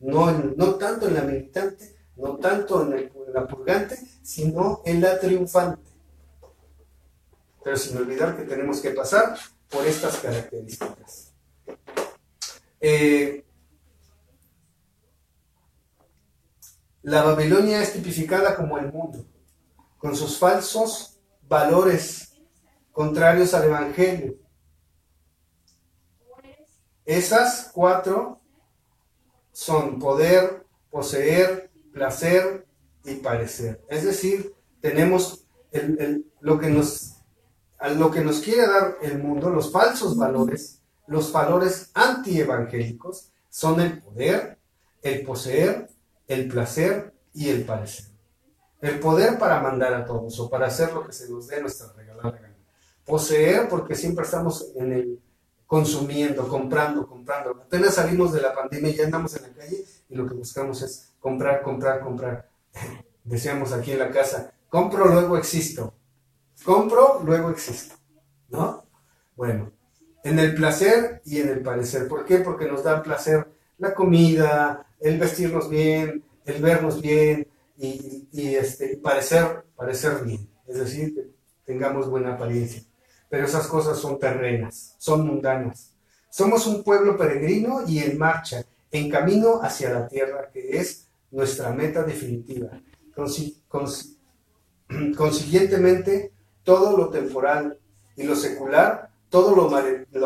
[0.00, 5.90] No, no tanto en la militante, no tanto en, la purgante, sino en la triunfante.
[7.62, 9.36] Pero sin olvidar que tenemos que pasar
[9.68, 11.32] por estas características.
[12.80, 13.44] Eh,
[17.02, 19.24] la Babilonia es tipificada como el mundo,
[19.98, 22.36] con sus falsos valores
[22.92, 24.36] contrarios al Evangelio.
[27.04, 28.40] Esas cuatro
[29.56, 32.66] son poder, poseer, placer
[33.06, 33.82] y parecer.
[33.88, 35.46] Es decir, tenemos
[36.40, 37.22] lo, que nos,
[37.96, 44.02] lo que nos quiere dar el mundo, los falsos valores, los valores antievangélicos son el
[44.02, 44.58] poder,
[45.00, 45.88] el poseer,
[46.28, 48.08] el placer y el parecer.
[48.82, 51.94] El poder para mandar a todos o para hacer lo que se nos dé nuestra
[51.94, 52.56] regalada gana.
[53.06, 55.20] Poseer porque siempre estamos en el
[55.66, 57.50] consumiendo, comprando, comprando.
[57.50, 60.82] Apenas salimos de la pandemia y ya andamos en la calle y lo que buscamos
[60.82, 62.48] es comprar, comprar, comprar.
[63.24, 65.94] Decíamos aquí en la casa, compro, luego existo.
[66.64, 67.96] Compro, luego existo.
[68.48, 68.84] ¿No?
[69.34, 69.72] Bueno,
[70.22, 72.08] en el placer y en el parecer.
[72.08, 72.38] ¿Por qué?
[72.38, 73.46] Porque nos da placer
[73.78, 80.48] la comida, el vestirnos bien, el vernos bien y, este, parecer, parecer bien.
[80.66, 81.30] Es decir, que
[81.64, 82.82] tengamos buena apariencia.
[83.28, 85.92] Pero esas cosas son terrenas, son mundanas.
[86.30, 91.72] Somos un pueblo peregrino y en marcha, en camino hacia la tierra, que es nuestra
[91.72, 92.80] meta definitiva.
[95.16, 97.78] consiguientemente, todo lo temporal
[98.16, 99.68] y lo secular todo lo,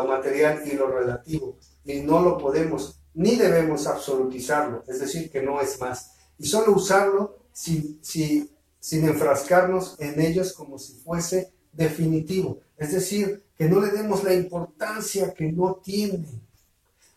[0.05, 5.59] material y lo relativo, y no lo podemos ni debemos absolutizarlo, es decir, que no
[5.59, 12.91] es más, y solo usarlo sin, sin enfrascarnos en ellos como si fuese definitivo, es
[12.91, 16.27] decir, que no le demos la importancia que no tiene,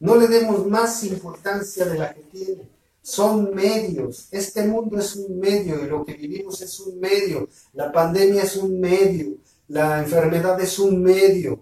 [0.01, 2.75] no le demos más importancia de la que tiene.
[3.01, 7.92] Son medios, este mundo es un medio y lo que vivimos es un medio, la
[7.92, 9.37] pandemia es un medio,
[9.69, 11.61] la enfermedad es un medio,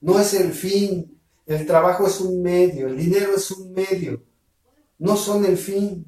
[0.00, 1.12] no es el fin.
[1.46, 4.20] El trabajo es un medio, el dinero es un medio,
[4.98, 6.04] no son el fin.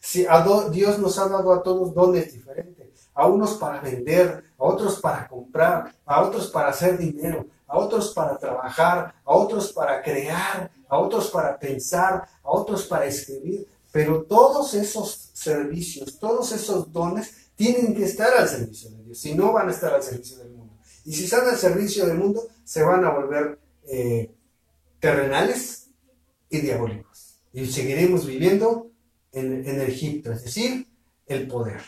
[0.00, 0.26] Si
[0.72, 5.26] Dios nos ha dado a todos dones diferentes, a unos para vender, a otros para
[5.28, 10.98] comprar, a otros para hacer dinero, a otros para trabajar, a otros para crear, a
[10.98, 17.94] otros para pensar, a otros para escribir, pero todos esos servicios, todos esos dones tienen
[17.94, 20.74] que estar al servicio de Dios, si no van a estar al servicio del mundo.
[21.04, 24.30] Y si están al servicio del mundo, se van a volver eh,
[25.00, 25.88] terrenales
[26.50, 27.40] y diabólicos.
[27.52, 28.90] Y seguiremos viviendo
[29.32, 30.86] en, en Egipto, es decir,
[31.26, 31.80] el poder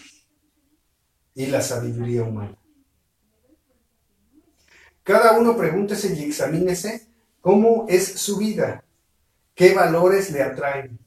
[1.35, 2.60] y la sabiduría humana.
[5.11, 7.09] Cada uno pregúntese y examínese
[7.41, 8.85] cómo es su vida,
[9.57, 11.01] qué valores le atraen,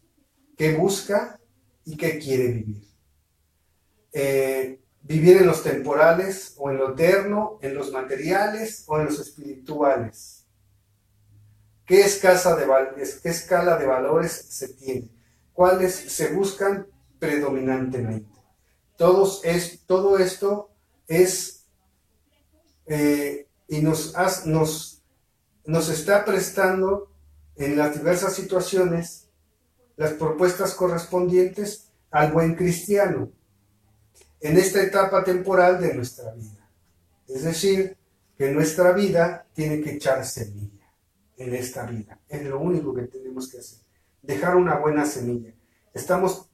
[0.57, 1.39] qué busca
[1.85, 2.83] y qué quiere vivir.
[4.11, 9.21] Eh, vivir en los temporales o en lo eterno, en los materiales o en los
[9.21, 10.47] espirituales.
[11.85, 12.57] ¿Qué, escala
[13.77, 15.11] de, valores se tiene?
[15.53, 16.87] ¿Cuáles se buscan
[17.19, 18.37] predominantemente?
[18.97, 20.75] Todo esto
[21.07, 21.69] es
[22.85, 24.13] eh, y nos,
[24.45, 25.01] nos,
[25.65, 27.11] nos está prestando
[27.55, 29.29] en las diversas situaciones
[29.95, 33.31] las propuestas correspondientes al buen cristiano
[34.41, 36.69] en esta etapa temporal de nuestra vida.
[37.27, 37.97] Es decir,
[38.37, 40.93] que nuestra vida tiene que echar semilla
[41.37, 42.19] en esta vida.
[42.29, 43.79] Es lo único que tenemos que hacer.
[44.21, 45.51] Dejar una buena semilla.
[45.95, 46.47] Estamos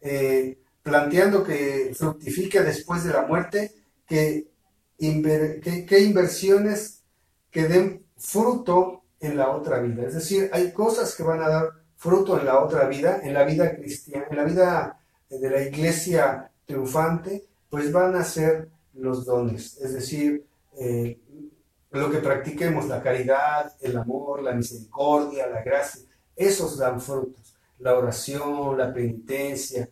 [0.00, 3.74] eh, planteando que fructifique después de la muerte,
[4.06, 4.53] que,
[4.98, 7.02] que, inversiones
[7.50, 10.06] que den fruto en la otra vida.
[10.06, 13.44] Es decir, hay cosas que van a dar fruto en la otra vida, en la
[13.44, 19.78] vida cristiana, en la vida de la iglesia triunfante, pues van a ser los dones.
[19.78, 20.46] Es decir,
[20.78, 21.18] eh,
[21.90, 26.02] lo que practiquemos, la caridad, el amor, la misericordia, la gracia,
[26.36, 27.54] esos dan frutos.
[27.78, 29.88] La oración, la penitencia,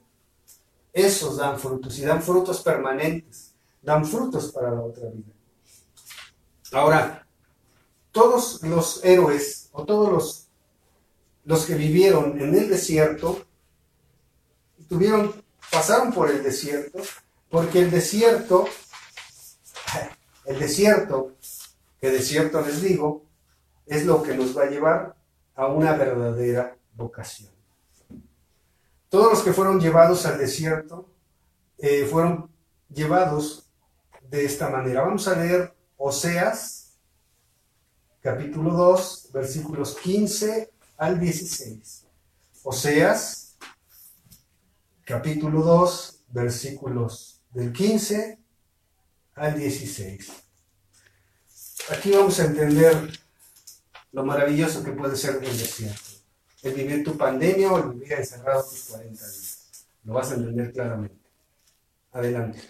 [0.92, 3.51] esos dan frutos y dan frutos permanentes,
[3.82, 5.32] dan frutos para la otra vida.
[6.72, 7.26] Ahora,
[8.12, 10.48] todos los héroes o todos los,
[11.44, 13.44] los que vivieron en el desierto,
[14.88, 15.34] tuvieron,
[15.70, 17.00] pasaron por el desierto,
[17.50, 18.66] porque el desierto,
[20.46, 21.32] el desierto,
[22.00, 23.24] que desierto les digo,
[23.86, 25.16] es lo que nos va a llevar
[25.54, 27.50] a una verdadera vocación.
[29.08, 31.06] Todos los que fueron llevados al desierto
[31.78, 32.50] eh, fueron
[32.88, 33.71] llevados
[34.32, 35.02] de esta manera.
[35.02, 36.94] Vamos a leer Oseas,
[38.20, 42.06] capítulo 2, versículos 15 al 16.
[42.64, 43.58] Oseas,
[45.04, 48.38] capítulo 2, versículos del 15
[49.34, 50.32] al 16.
[51.90, 52.96] Aquí vamos a entender
[54.12, 56.12] lo maravilloso que puede ser el desierto
[56.62, 59.86] el vivir tu pandemia o el vivir encerrado tus 40 días.
[60.04, 61.16] Lo vas a entender claramente.
[62.12, 62.60] Adelante.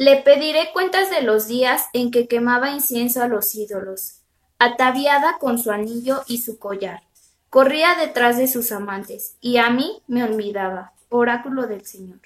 [0.00, 4.22] Le pediré cuentas de los días en que quemaba incienso a los ídolos,
[4.58, 7.02] ataviada con su anillo y su collar.
[7.50, 12.18] Corría detrás de sus amantes, y a mí me olvidaba, oráculo del Señor.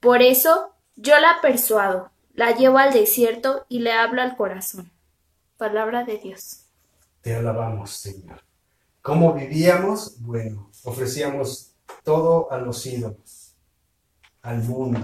[0.00, 4.90] Por eso yo la persuado, la llevo al desierto y le hablo al corazón.
[5.58, 6.64] Palabra de Dios.
[7.20, 8.42] Te alabamos, Señor.
[9.00, 10.20] ¿Cómo vivíamos?
[10.22, 13.54] Bueno, ofrecíamos todo a los ídolos,
[14.42, 14.98] al mundo,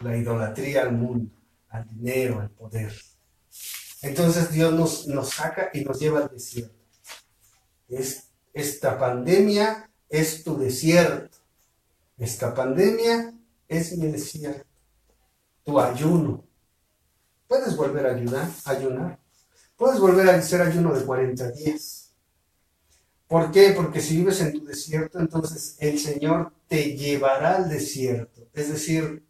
[0.00, 1.30] la idolatría al mundo,
[1.68, 2.92] al dinero, al poder.
[4.02, 6.74] Entonces Dios nos, nos saca y nos lleva al desierto.
[7.88, 11.38] Es, esta pandemia es tu desierto.
[12.18, 13.34] Esta pandemia
[13.68, 14.66] es mi desierto.
[15.64, 16.44] Tu ayuno.
[17.48, 19.18] Puedes volver a ayunar, ayunar.
[19.76, 22.06] Puedes volver a hacer ayuno de 40 días
[23.28, 23.72] ¿Por qué?
[23.74, 28.48] Porque si vives en tu desierto, entonces el Señor te llevará al desierto.
[28.52, 29.25] Es decir,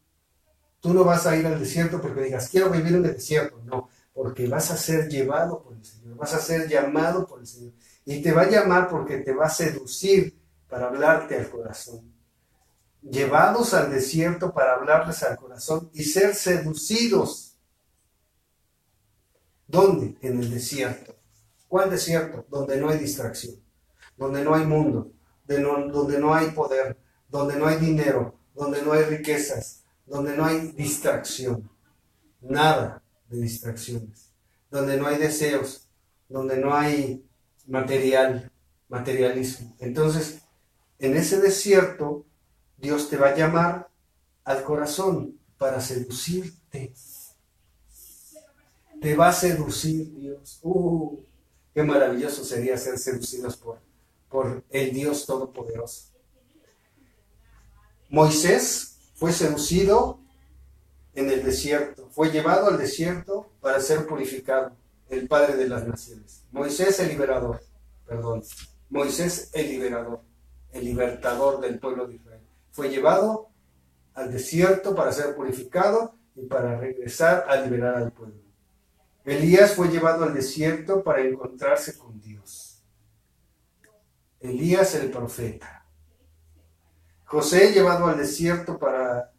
[0.86, 3.60] tú no vas a ir al desierto porque digas, quiero vivir en el desierto.
[3.64, 7.46] No, porque vas a ser llevado por el Señor, vas a ser llamado por el
[7.46, 7.72] Señor.
[8.04, 12.12] Y te va a llamar porque te va a seducir para hablarte al corazón.
[13.02, 17.58] Llevados al desierto para hablarles al corazón y ser seducidos.
[19.66, 20.16] ¿Dónde?
[20.20, 21.16] En el desierto.
[21.66, 22.46] ¿Cuál desierto?
[22.48, 23.66] Donde no hay distracción
[24.16, 25.12] donde no hay mundo,
[25.46, 26.96] donde no hay poder,
[27.28, 31.68] donde no hay dinero, donde no hay riquezas, donde no hay distracción,
[32.40, 34.32] nada de distracciones,
[34.70, 35.88] donde no hay deseos,
[36.28, 37.24] donde no hay
[37.66, 38.50] material,
[38.88, 39.76] materialismo.
[39.80, 40.42] Entonces,
[40.98, 42.24] en ese desierto,
[42.78, 43.88] Dios te va a llamar
[44.44, 46.92] al corazón para seducirte.
[49.00, 50.60] Te va a seducir Dios.
[50.62, 51.20] Uh,
[51.74, 53.78] qué maravilloso sería ser seducidos por
[54.28, 56.10] por el Dios Todopoderoso.
[58.08, 60.20] Moisés fue seducido
[61.14, 64.76] en el desierto, fue llevado al desierto para ser purificado,
[65.08, 66.44] el Padre de las Naciones.
[66.52, 67.60] Moisés el liberador,
[68.06, 68.42] perdón,
[68.90, 70.20] Moisés el liberador,
[70.72, 72.42] el libertador del pueblo de Israel.
[72.70, 73.48] Fue llevado
[74.12, 78.42] al desierto para ser purificado y para regresar a liberar al pueblo.
[79.24, 82.82] Elías fue llevado al desierto para encontrarse con Dios.
[84.40, 85.75] Elías el profeta.
[87.26, 89.32] José llevado al desierto para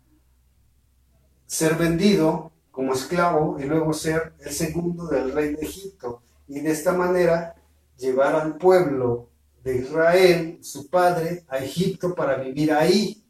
[1.45, 6.21] ser vendido como esclavo y luego ser el segundo del rey de Egipto.
[6.47, 7.55] Y de esta manera
[7.97, 9.29] llevar al pueblo
[9.63, 13.25] de Israel, su padre, a Egipto para vivir ahí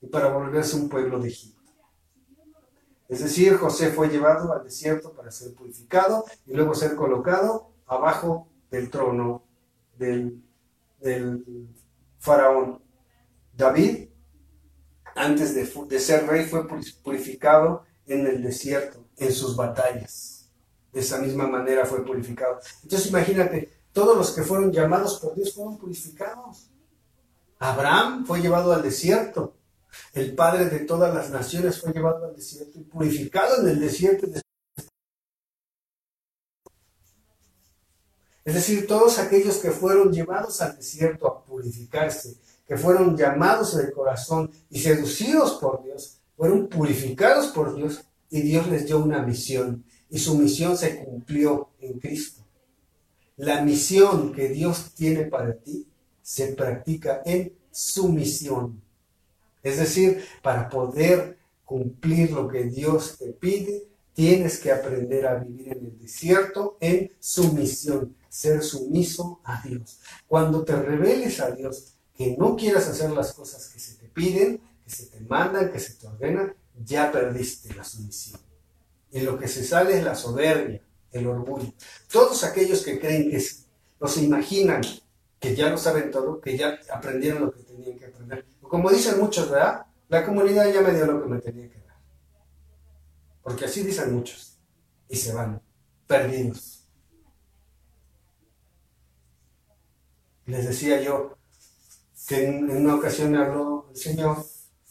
[0.00, 1.62] y para volverse un pueblo de Egipto.
[3.08, 8.48] Es decir, José fue llevado al desierto para ser purificado y luego ser colocado abajo
[8.70, 9.44] del trono
[9.98, 10.42] del,
[12.18, 12.81] faraón.
[13.62, 14.08] David,
[15.14, 16.66] antes de, ser rey, fue
[17.02, 20.50] purificado en el desierto, en sus batallas.
[20.92, 22.58] De esa misma manera fue purificado.
[22.82, 26.70] Entonces imagínate, todos los que fueron llamados por Dios fueron purificados.
[27.58, 29.54] Abraham fue llevado al desierto.
[30.12, 34.26] El padre de todas las naciones fue llevado al desierto y purificado en el desierto
[38.44, 42.36] Es decir, todos aquellos que fueron llevados al desierto a purificarse,
[42.66, 48.66] que fueron llamados del corazón y seducidos por Dios, fueron purificados por Dios y Dios
[48.68, 52.42] les dio una misión y su misión se cumplió en Cristo.
[53.36, 55.86] La misión que Dios tiene para ti
[56.22, 58.80] se practica en sumisión.
[59.62, 65.68] Es decir, para poder cumplir lo que Dios te pide, tienes que aprender a vivir
[65.68, 70.00] en el desierto en sumisión, ser sumiso a Dios.
[70.28, 74.60] Cuando te reveles a Dios que no quieras hacer las cosas que se te piden,
[74.84, 76.54] que se te mandan, que se te ordenan,
[76.84, 78.40] ya perdiste la sumisión.
[79.10, 80.82] Y lo que se sale es la soberbia,
[81.12, 81.72] el orgullo.
[82.10, 83.42] Todos aquellos que creen que
[84.00, 84.82] no se imaginan
[85.38, 88.46] que ya lo saben todo, que ya aprendieron lo que tenían que aprender.
[88.60, 89.86] Como dicen muchos, ¿verdad?
[90.08, 91.96] La comunidad ya me dio lo que me tenía que dar.
[93.42, 94.56] Porque así dicen muchos.
[95.08, 95.60] Y se van
[96.06, 96.86] perdidos.
[100.46, 101.36] Les decía yo
[102.32, 104.38] que en, una ocasión me habló el Señor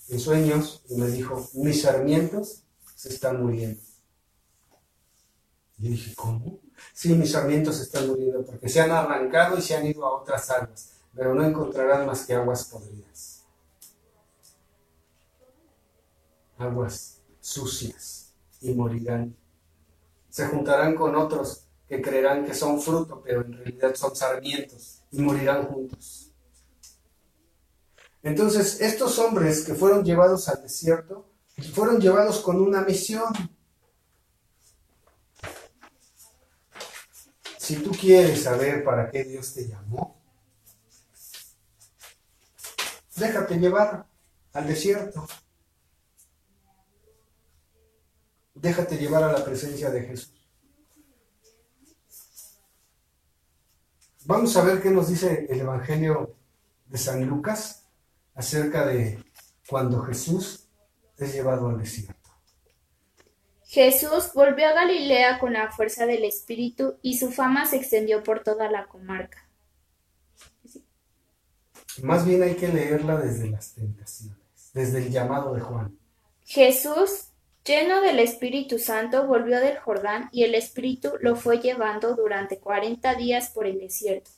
[0.10, 2.66] en sueños y me dijo, mis sarmientos
[2.96, 3.82] se están muriendo.
[5.80, 6.60] Y dije, ¿cómo?
[6.94, 10.52] Sí, mis sarmientos están muriendo porque se han arrancado y se han ido a otras
[10.52, 13.44] aguas, pero no encontrarán más que aguas podridas.
[16.60, 19.36] Aguas sucias y morirán.
[20.30, 25.22] Se juntarán con otros que creerán que son fruto, pero en realidad son sarmientos y
[25.24, 26.31] morirán juntos.
[28.24, 31.28] Entonces, estos hombres que fueron llevados al desierto,
[31.74, 33.34] fueron llevados con una misión
[37.72, 40.20] Si tú quieres saber para qué Dios te llamó,
[43.16, 44.08] déjate llevar
[44.52, 45.26] al desierto.
[48.56, 50.50] Déjate llevar a la presencia de Jesús.
[54.26, 56.36] Vamos a ver qué nos dice el Evangelio
[56.88, 57.81] de San Lucas
[58.42, 59.24] acerca de
[59.68, 60.68] cuando Jesús
[61.18, 62.16] es llevado al desierto.
[63.66, 68.44] Jesús volvió a Galilea con la fuerza del Espíritu y su fama se extendió por
[68.44, 69.48] toda la comarca.
[72.02, 74.40] Más bien hay que leerla desde las tentaciones,
[74.74, 75.98] desde el llamado de Juan.
[76.44, 77.28] Jesús,
[77.64, 83.14] lleno del Espíritu Santo, volvió del Jordán y el Espíritu lo fue llevando durante cuarenta
[83.14, 84.32] días por el desierto,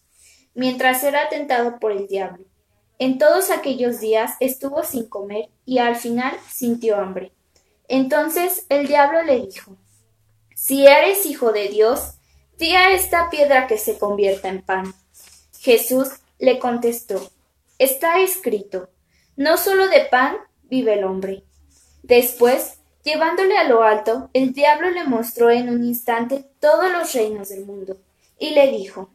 [0.54, 2.53] mientras era tentado por el diablo.
[3.00, 7.32] En todos aquellos días estuvo sin comer y al final sintió hambre.
[7.88, 9.76] Entonces el diablo le dijo,
[10.56, 12.16] Si eres hijo de Dios,
[12.58, 14.94] di a esta piedra que se convierta en pan.
[15.60, 17.32] Jesús le contestó,
[17.80, 18.90] Está escrito,
[19.36, 21.44] no solo de pan vive el hombre.
[22.04, 27.50] Después, llevándole a lo alto, el diablo le mostró en un instante todos los reinos
[27.50, 27.98] del mundo,
[28.38, 29.10] y le dijo,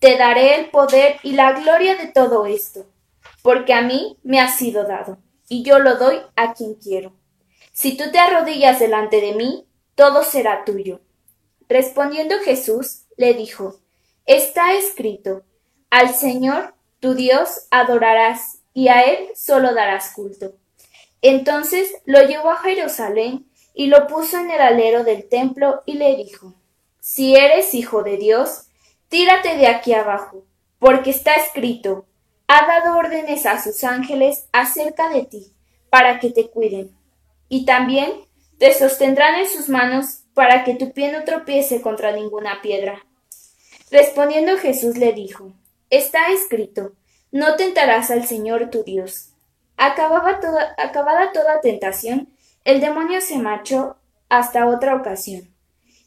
[0.00, 2.86] Te daré el poder y la gloria de todo esto,
[3.46, 5.18] porque a mí me ha sido dado,
[5.48, 7.12] y yo lo doy a quien quiero.
[7.70, 11.00] Si tú te arrodillas delante de mí, todo será tuyo.
[11.68, 13.78] Respondiendo Jesús, le dijo,
[14.24, 15.44] Está escrito,
[15.90, 20.56] al Señor tu Dios adorarás, y a Él solo darás culto.
[21.22, 26.16] Entonces lo llevó a Jerusalén y lo puso en el alero del templo y le
[26.16, 26.52] dijo,
[26.98, 28.66] Si eres hijo de Dios,
[29.08, 30.44] tírate de aquí abajo,
[30.80, 32.05] porque está escrito,
[32.48, 35.52] ha dado órdenes a sus ángeles acerca de ti,
[35.90, 36.96] para que te cuiden
[37.48, 38.12] y también
[38.58, 43.04] te sostendrán en sus manos para que tu pie no tropiece contra ninguna piedra.
[43.90, 45.52] Respondiendo Jesús le dijo,
[45.90, 46.92] Está escrito,
[47.30, 49.32] no tentarás al Señor tu Dios.
[49.76, 52.28] Acababa toda, acabada toda tentación,
[52.64, 53.96] el demonio se marchó
[54.28, 55.54] hasta otra ocasión.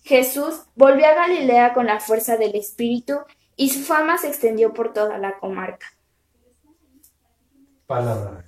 [0.04, 3.20] Jesús volvió a Galilea con la fuerza del Espíritu
[3.56, 5.88] y su fama se extendió por toda la comarca.
[7.90, 8.46] Palabra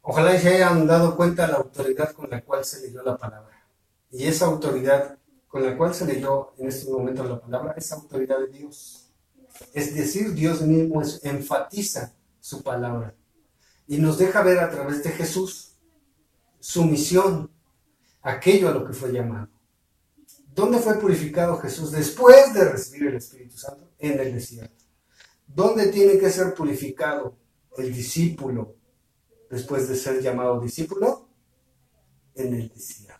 [0.00, 3.66] Ojalá se hayan dado cuenta de la autoridad con la cual se leyó la palabra.
[4.12, 5.18] Y esa autoridad
[5.48, 9.10] con la cual se leyó en este momento la palabra es autoridad de Dios.
[9.72, 13.12] Es decir, Dios mismo enfatiza su palabra
[13.88, 15.72] y nos deja ver a través de Jesús
[16.60, 17.50] su misión,
[18.22, 19.48] aquello a lo que fue llamado.
[20.54, 23.90] ¿Dónde fue purificado Jesús después de recibir el Espíritu Santo?
[23.98, 24.83] En el desierto.
[25.46, 27.36] ¿Dónde tiene que ser purificado
[27.76, 28.76] el discípulo
[29.50, 31.28] después de ser llamado discípulo?
[32.34, 33.14] En el desierto.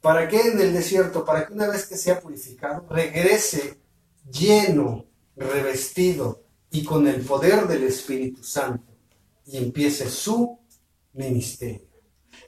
[0.00, 1.24] ¿Para qué en el desierto?
[1.24, 3.78] Para que una vez que sea purificado, regrese
[4.30, 8.92] lleno, revestido y con el poder del Espíritu Santo
[9.46, 10.58] y empiece su
[11.12, 11.88] ministerio.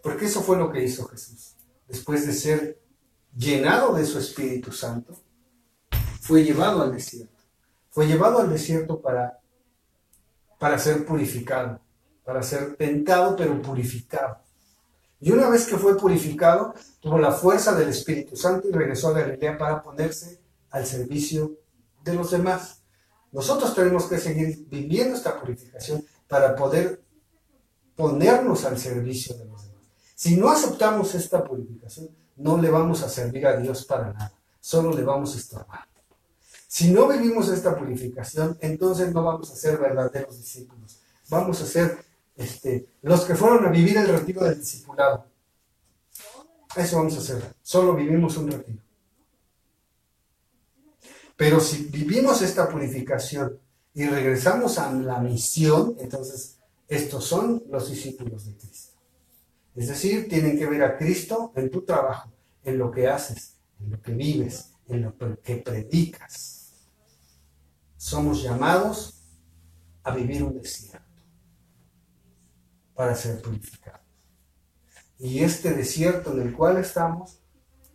[0.03, 1.55] Porque eso fue lo que hizo Jesús.
[1.89, 2.83] Después de ser
[3.37, 5.19] llenado de su Espíritu Santo,
[6.21, 7.36] fue llevado al desierto.
[7.97, 9.41] Fue llevado al desierto para,
[10.59, 11.81] para ser purificado
[12.27, 14.39] para ser tentado pero purificado.
[15.19, 19.21] Y una vez que fue purificado, tuvo la fuerza del Espíritu Santo y regresó a
[19.21, 21.53] Galilea para ponerse al servicio
[22.05, 22.83] de los demás.
[23.33, 27.01] Nosotros tenemos que seguir viviendo esta purificación para poder
[27.95, 29.85] ponernos al servicio de los demás.
[30.15, 34.93] Si no aceptamos esta purificación, no le vamos a servir a Dios para nada, solo
[34.93, 35.96] le vamos a estorbar.
[36.67, 40.99] Si no vivimos esta purificación, entonces no vamos a ser verdaderos discípulos.
[41.29, 41.99] Vamos a ser
[42.37, 45.27] este, los que fueron a vivir el retiro del discipulado.
[46.75, 47.55] Eso vamos a hacer.
[47.63, 48.79] Solo vivimos un retiro.
[51.37, 53.59] Pero si vivimos esta purificación
[53.95, 56.59] y regresamos a la misión, entonces
[56.89, 58.99] estos son los discípulos de Cristo.
[59.75, 62.31] Es decir, tienen que ver a Cristo en tu trabajo,
[62.65, 66.56] en lo que haces, en lo que vives, en lo que predicas.
[67.97, 69.23] Somos llamados
[70.03, 71.05] a vivir un desierto
[72.95, 74.01] para ser purificados.
[75.19, 77.41] Y este desierto en el cual estamos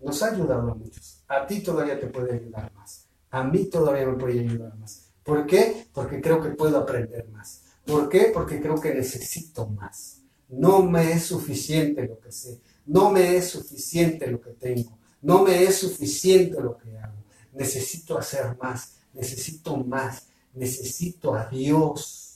[0.02, 1.24] nos ha ayudado a muchos.
[1.28, 3.08] A ti todavía te puede ayudar más.
[3.30, 5.12] A mí todavía me puede ayudar más.
[5.24, 5.88] ¿Por qué?
[5.94, 7.64] Porque creo que puedo aprender más.
[7.86, 8.32] ¿Por qué?
[8.34, 10.22] Porque creo que necesito más.
[10.50, 12.60] No me es suficiente lo que sé.
[12.86, 14.98] No me es suficiente lo que tengo.
[15.22, 17.24] No me es suficiente lo que hago.
[17.54, 18.98] Necesito hacer más.
[19.14, 20.28] Necesito más.
[20.54, 22.32] Necesito a Dios.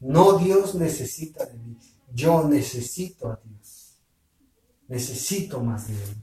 [0.00, 1.76] No Dios necesita de mí,
[2.14, 3.96] yo necesito a Dios.
[4.86, 6.16] Necesito más de Él.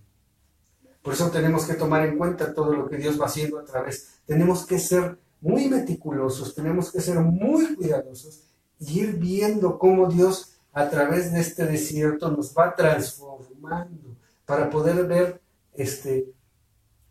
[1.01, 4.22] Por eso tenemos que tomar en cuenta todo lo que Dios va haciendo a través.
[4.26, 8.43] Tenemos que ser muy meticulosos, tenemos que ser muy cuidadosos
[8.80, 15.06] y ir viendo cómo Dios a través de este desierto nos va transformando para poder
[15.06, 15.41] ver
[15.74, 16.34] este,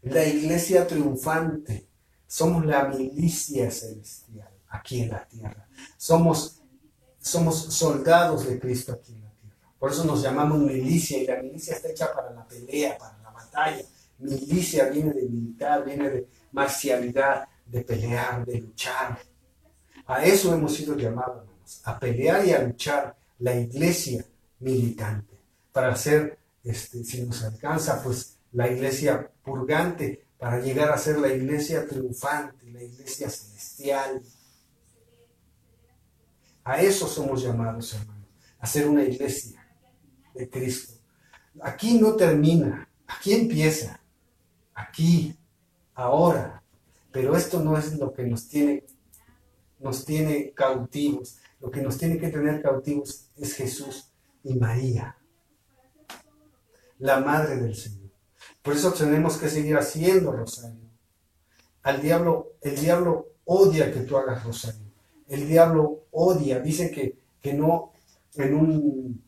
[0.04, 1.88] la iglesia triunfante.
[2.26, 5.68] Somos la milicia celestial aquí en la tierra.
[5.96, 6.62] Somos,
[7.20, 9.56] somos soldados de Cristo aquí en la tierra.
[9.78, 13.30] Por eso nos llamamos milicia y la milicia está hecha para la pelea, para la
[13.30, 13.84] batalla.
[14.18, 19.18] Milicia viene de militar, viene de marcialidad, de pelear, de luchar.
[20.06, 24.24] A eso hemos sido llamados, hermanos, a pelear y a luchar la iglesia
[24.60, 25.38] militante,
[25.72, 31.32] para hacer, este, si nos alcanza, pues la iglesia purgante, para llegar a ser la
[31.32, 34.22] iglesia triunfante, la iglesia celestial,
[36.64, 38.28] a eso somos llamados, hermanos,
[38.58, 39.66] a ser una iglesia
[40.34, 40.94] de Cristo.
[41.60, 44.00] Aquí no termina, aquí empieza,
[44.74, 45.36] aquí,
[45.94, 46.62] ahora.
[47.12, 48.84] Pero esto no es lo que nos tiene,
[49.78, 51.36] nos tiene cautivos.
[51.60, 54.10] Lo que nos tiene que tener cautivos es Jesús
[54.42, 55.16] y María,
[56.98, 58.03] la madre del Señor.
[58.64, 60.90] Por eso tenemos que seguir haciendo rosario.
[61.84, 64.84] Al diablo, el diablo odia que tú hagas rosario
[65.28, 67.92] el diablo odia, dice que, que no
[68.34, 69.22] en un,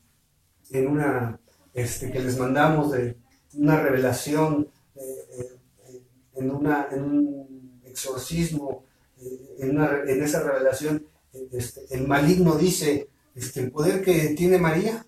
[0.70, 1.40] en una,
[1.74, 3.16] este, que les mandamos de
[3.54, 5.00] una revelación, eh,
[5.38, 6.02] eh,
[6.34, 8.84] en, una, en un exorcismo,
[9.18, 11.06] eh, en, esa revelación,
[11.52, 15.04] este, el maligno dice, este, el poder que tiene María.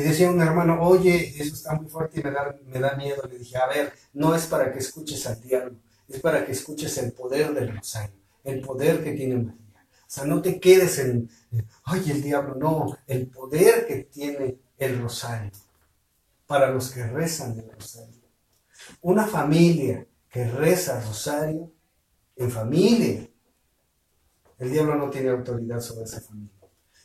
[0.00, 3.22] Y decía un hermano, oye, eso está muy fuerte y me da, me da miedo.
[3.30, 5.76] Le dije, a ver, no es para que escuches al diablo,
[6.08, 9.58] es para que escuches el poder del rosario el poder que tiene María.
[9.84, 11.30] O sea, no te quedes en,
[11.84, 15.52] ay, el diablo, no, el poder que tiene el rosario
[16.46, 18.20] para los que rezan el rosario.
[19.02, 21.70] Una familia que reza rosario,
[22.36, 23.28] en familia,
[24.58, 26.50] el diablo no tiene autoridad sobre esa familia.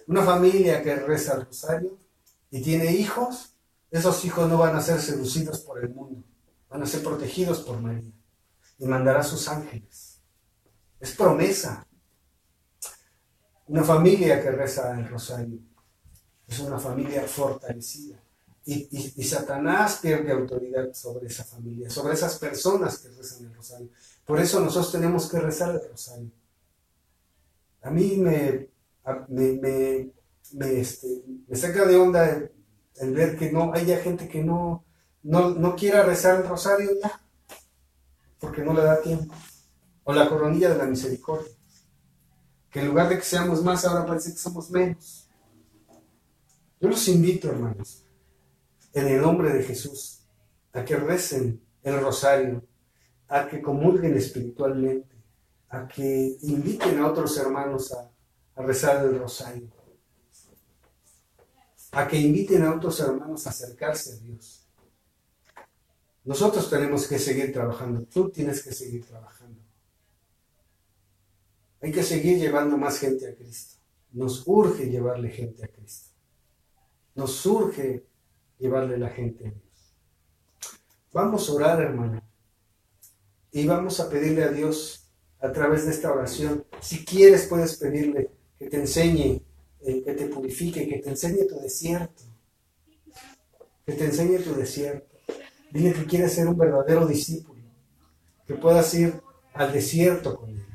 [0.08, 2.05] Una familia que reza el rosario
[2.56, 3.56] y tiene hijos,
[3.92, 6.24] esos hijos no van a ser seducidos por el mundo,
[6.70, 8.12] van a ser protegidos por María
[8.78, 10.16] y mandará sus ángeles
[11.00, 11.86] es promesa.
[13.68, 15.60] Una familia que reza el rosario
[16.48, 18.22] es una familia fortalecida.
[18.68, 23.90] Y, Satanás pierde autoridad sobre esa familia, sobre esas personas que rezan el rosario.
[24.26, 26.32] Por eso nosotros tenemos que rezar el rosario.
[27.84, 28.70] A mí me,
[29.28, 30.12] me,
[30.62, 31.08] este,
[31.54, 32.50] saca de onda
[32.96, 34.86] el, ver que no haya gente que no,
[35.24, 37.22] no, no quiera rezar el rosario ya,
[38.40, 39.34] porque no le da tiempo
[40.04, 41.52] o la coronilla de la misericordia.
[42.70, 45.30] Que en lugar de que seamos más, ahora parece que somos menos.
[46.80, 48.06] Yo los invito, hermanos,
[48.94, 50.22] en el nombre de Jesús,
[50.74, 52.64] a que recen el rosario,
[53.28, 55.16] a que comulguen espiritualmente,
[55.70, 59.70] a que inviten a otros hermanos a rezar el rosario,
[61.96, 64.68] a que inviten a otros hermanos a acercarse a Dios.
[66.26, 69.62] Nosotros tenemos que seguir trabajando, tú tienes que seguir trabajando.
[71.82, 73.76] Hay que seguir llevando más gente a Cristo.
[74.12, 76.10] Nos urge llevarle gente a Cristo.
[77.14, 78.06] Nos surge
[78.58, 79.96] llevarle la gente a Dios.
[81.14, 82.22] Vamos a orar, hermano.
[83.52, 86.66] Y vamos a pedirle a Dios a través de esta oración.
[86.82, 89.45] Si quieres, puedes pedirle que te enseñe,
[89.86, 92.24] que te purifique, que te enseñe tu desierto.
[93.86, 95.16] Que te enseñe tu desierto.
[95.72, 97.62] Dile que quieres ser un verdadero discípulo.
[98.48, 99.22] Que puedas ir
[99.54, 100.66] al desierto con él.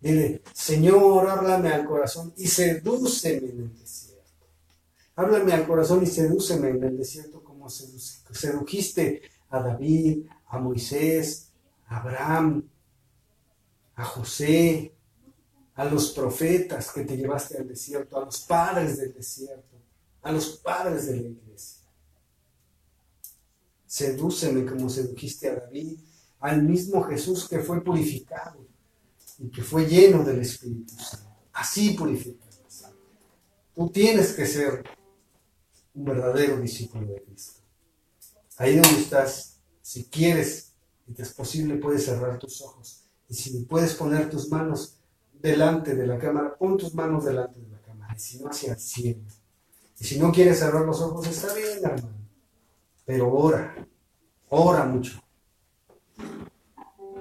[0.00, 4.22] Dile, Señor, háblame al corazón y sedúceme en el desierto.
[5.16, 11.52] Háblame al corazón y sedúceme en el desierto como sedujiste a David, a Moisés,
[11.86, 12.68] a Abraham,
[13.94, 14.93] a José,
[15.74, 19.76] a los profetas que te llevaste al desierto, a los padres del desierto,
[20.22, 21.82] a los padres de la iglesia.
[23.86, 25.98] Sedúceme como sedujiste a David,
[26.40, 28.66] al mismo Jesús que fue purificado
[29.38, 31.30] y que fue lleno del Espíritu Santo.
[31.52, 32.44] Así purificas.
[33.74, 34.84] Tú tienes que ser
[35.94, 37.60] un verdadero discípulo de Cristo.
[38.56, 40.72] Ahí donde estás, si quieres
[41.06, 43.04] y te es posible, puedes cerrar tus ojos.
[43.28, 45.00] Y si puedes poner tus manos
[45.44, 48.14] delante de la cámara, pon tus manos delante de la cámara.
[48.16, 49.20] Y si no, hacia el cielo.
[50.00, 52.16] Y si no quieres cerrar los ojos, está bien, hermano.
[53.04, 53.86] Pero ora,
[54.48, 55.20] ora mucho.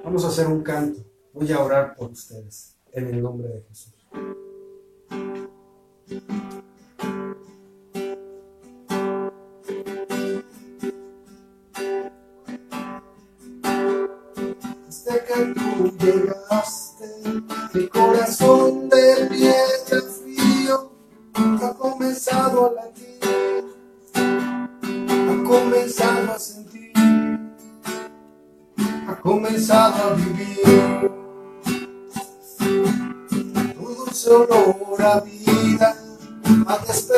[0.05, 1.03] Vamos a hacer un canto.
[1.33, 3.93] Voy a orar por ustedes en el nombre de Jesús.
[17.73, 19.27] Mi corazón de
[20.21, 20.91] frío
[21.35, 23.19] ha comenzado a latir,
[24.13, 26.93] ha comenzado a sentir,
[29.07, 30.53] ha comenzado a vivir.
[34.25, 35.95] Olor a vida
[36.65, 37.12] ha despertado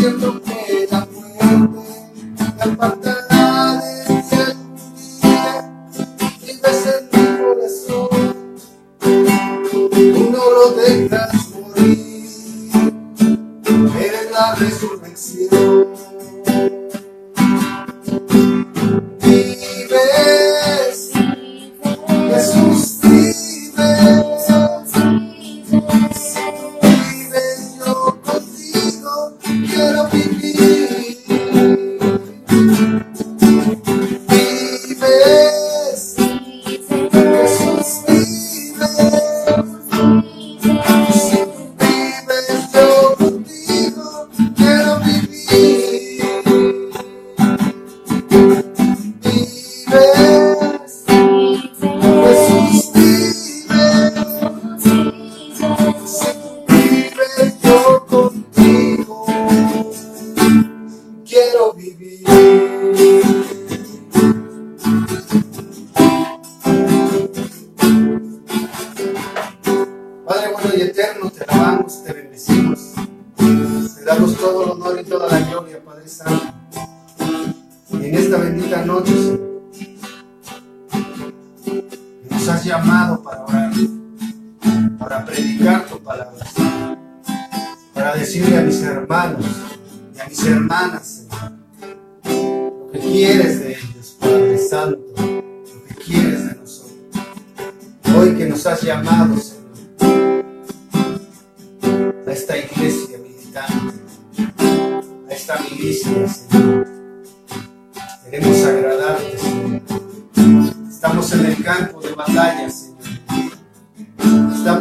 [0.00, 0.49] No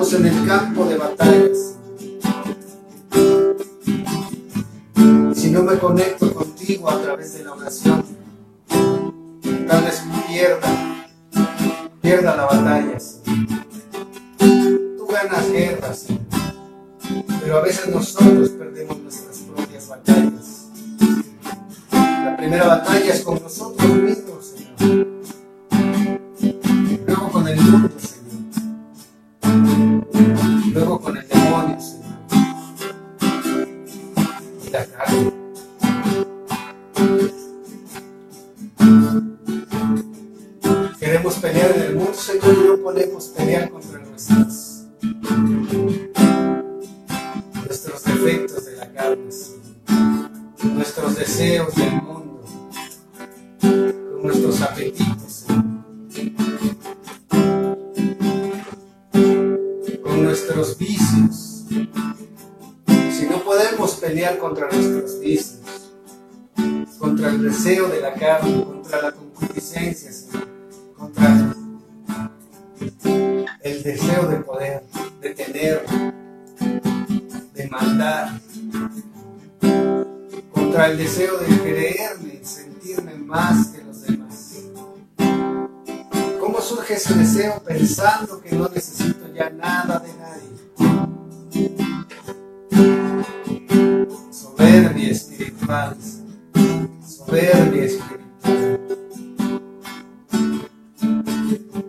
[0.02, 1.76] Estamos en el campo de batallas.
[5.36, 8.06] Si no me conecto contigo a través de la oración,
[8.70, 11.06] tal vez pierda,
[12.02, 13.66] pierda la batalla, Señor.
[14.38, 16.06] Tú ganas guerras.
[17.42, 20.68] Pero a veces nosotros perdemos nuestras propias batallas.
[21.92, 24.54] La primera batalla es con nosotros mismos,
[68.20, 70.12] contra la concupiscencia,
[70.98, 71.56] contra
[73.62, 74.84] el deseo de poder,
[75.22, 75.86] de tener,
[77.54, 78.42] de mandar,
[80.52, 84.56] contra el deseo de creerme, sentirme más que los demás.
[86.42, 90.50] ¿Cómo surge ese deseo pensando que no necesito ya nada de nadie?
[94.30, 95.96] Soberbia espiritual.
[97.30, 98.80] Soberbia espiritual.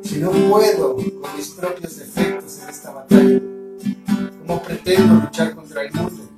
[0.03, 3.41] Si no puedo con mis propios defectos en esta batalla,
[4.39, 6.29] ¿cómo pretendo luchar contra el mundo?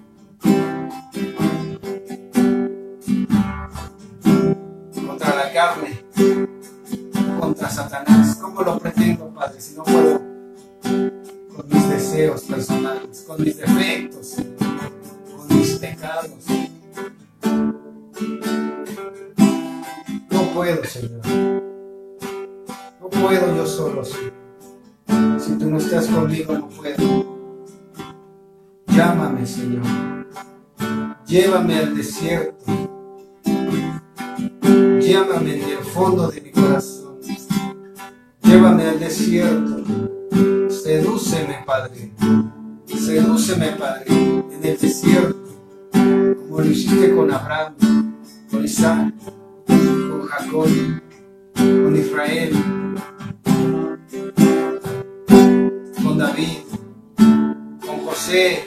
[5.04, 6.04] Contra la carne,
[7.40, 8.36] contra Satanás.
[8.40, 10.22] ¿Cómo lo pretendo, Padre, si no puedo
[10.80, 14.36] con mis deseos personales, con mis defectos,
[15.36, 16.30] con mis pecados?
[20.52, 21.26] No puedo, Señor.
[23.00, 25.40] No puedo yo solo, Señor.
[25.40, 27.24] Si tú no estás conmigo, no puedo.
[28.88, 29.82] Llámame, Señor.
[31.26, 32.66] Llévame al desierto.
[35.00, 37.18] Llámame en el fondo de mi corazón.
[38.42, 39.82] Llévame al desierto.
[40.68, 42.12] Sedúceme, Padre.
[42.84, 45.48] Sedúceme, Padre, en el desierto.
[45.92, 47.74] Como lo hiciste con Abraham,
[48.50, 49.14] con Isaac,
[50.12, 50.68] con Jacob,
[51.54, 52.52] con Israel,
[56.02, 56.58] con David,
[57.86, 58.64] con José,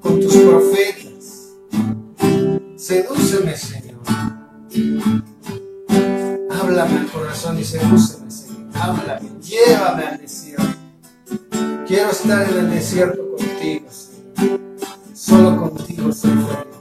[0.00, 1.48] con tus profetas.
[2.76, 4.00] Sedúceme, Señor.
[6.50, 8.68] Háblame al corazón y sedúceme, Señor.
[8.74, 10.64] Háblame, llévame al desierto.
[11.86, 14.60] Quiero estar en el desierto contigo, Señor.
[15.12, 16.79] Solo contigo feliz.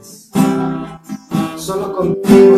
[1.69, 2.57] Solo contigo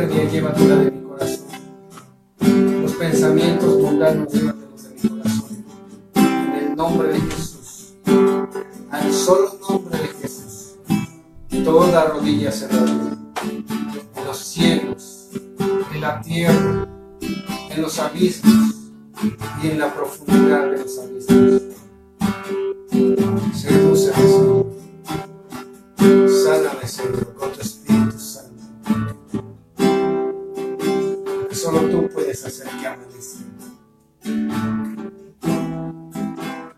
[0.00, 1.46] Soberbia, llévatela de mi corazón.
[2.82, 5.64] Los pensamientos mundanos, llévatelos de mi corazón.
[6.14, 7.94] En el nombre de Jesús.
[8.90, 10.76] Al solo nombre de Jesús.
[11.64, 13.18] Toda rodilla se dobla.
[14.16, 15.28] En los cielos,
[15.92, 16.88] en la tierra,
[17.68, 18.74] en los abismos
[19.62, 21.62] y en la profundidad de los abismos.
[23.54, 24.66] Sedúceme, Señor.
[26.42, 27.60] Sáname, Señor, con tu
[32.46, 33.66] Espíritu Santo.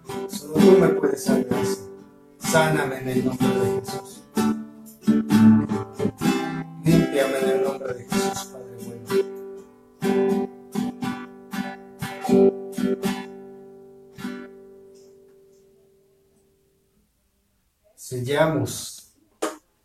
[0.04, 1.66] Porque solo tú me puedes sanar.
[2.38, 4.22] Sáname en el nombre de Jesús.
[6.84, 9.02] Límpiame en el nombre de Jesús, Padre bueno.
[17.94, 19.14] Sellamos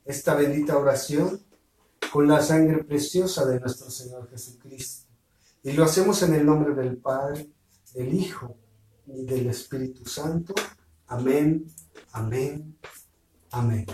[0.03, 1.41] esta bendita oración
[2.11, 5.06] con la sangre preciosa de nuestro Señor Jesucristo.
[5.63, 7.49] Y lo hacemos en el nombre del Padre,
[7.93, 8.55] del Hijo
[9.07, 10.53] y del Espíritu Santo.
[11.07, 11.65] Amén,
[12.11, 12.77] amén,
[13.51, 13.85] amén.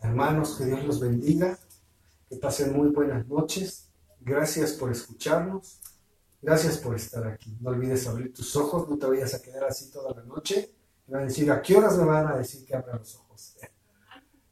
[0.00, 1.58] Hermanos, que Dios los bendiga,
[2.28, 3.90] que pasen muy buenas noches.
[4.20, 5.80] Gracias por escucharnos.
[6.40, 7.56] Gracias por estar aquí.
[7.60, 10.74] No olvides abrir tus ojos, no te vayas a quedar así toda la noche.
[11.06, 13.56] Me van a decir, ¿a qué horas me van a decir que abra los ojos?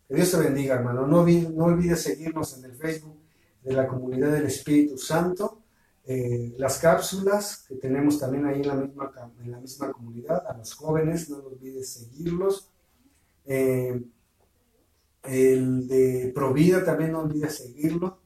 [0.09, 1.07] Que Dios te bendiga, hermano.
[1.07, 3.19] No, no olvides seguirnos en el Facebook
[3.63, 5.62] de la comunidad del Espíritu Santo.
[6.05, 10.57] Eh, las cápsulas que tenemos también ahí en la, misma, en la misma comunidad, a
[10.57, 12.71] los jóvenes, no olvides seguirlos.
[13.45, 14.03] Eh,
[15.25, 18.21] el de Provida también no olvides seguirlo.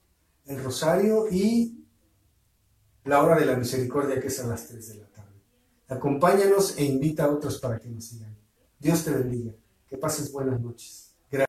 [0.46, 1.84] El Rosario y
[3.04, 5.42] la hora de la misericordia que es a las 3 de la tarde.
[5.88, 8.36] Acompáñanos e invita a otros para que nos sigan.
[8.78, 9.52] Dios te bendiga.
[9.86, 11.05] Que pases buenas noches.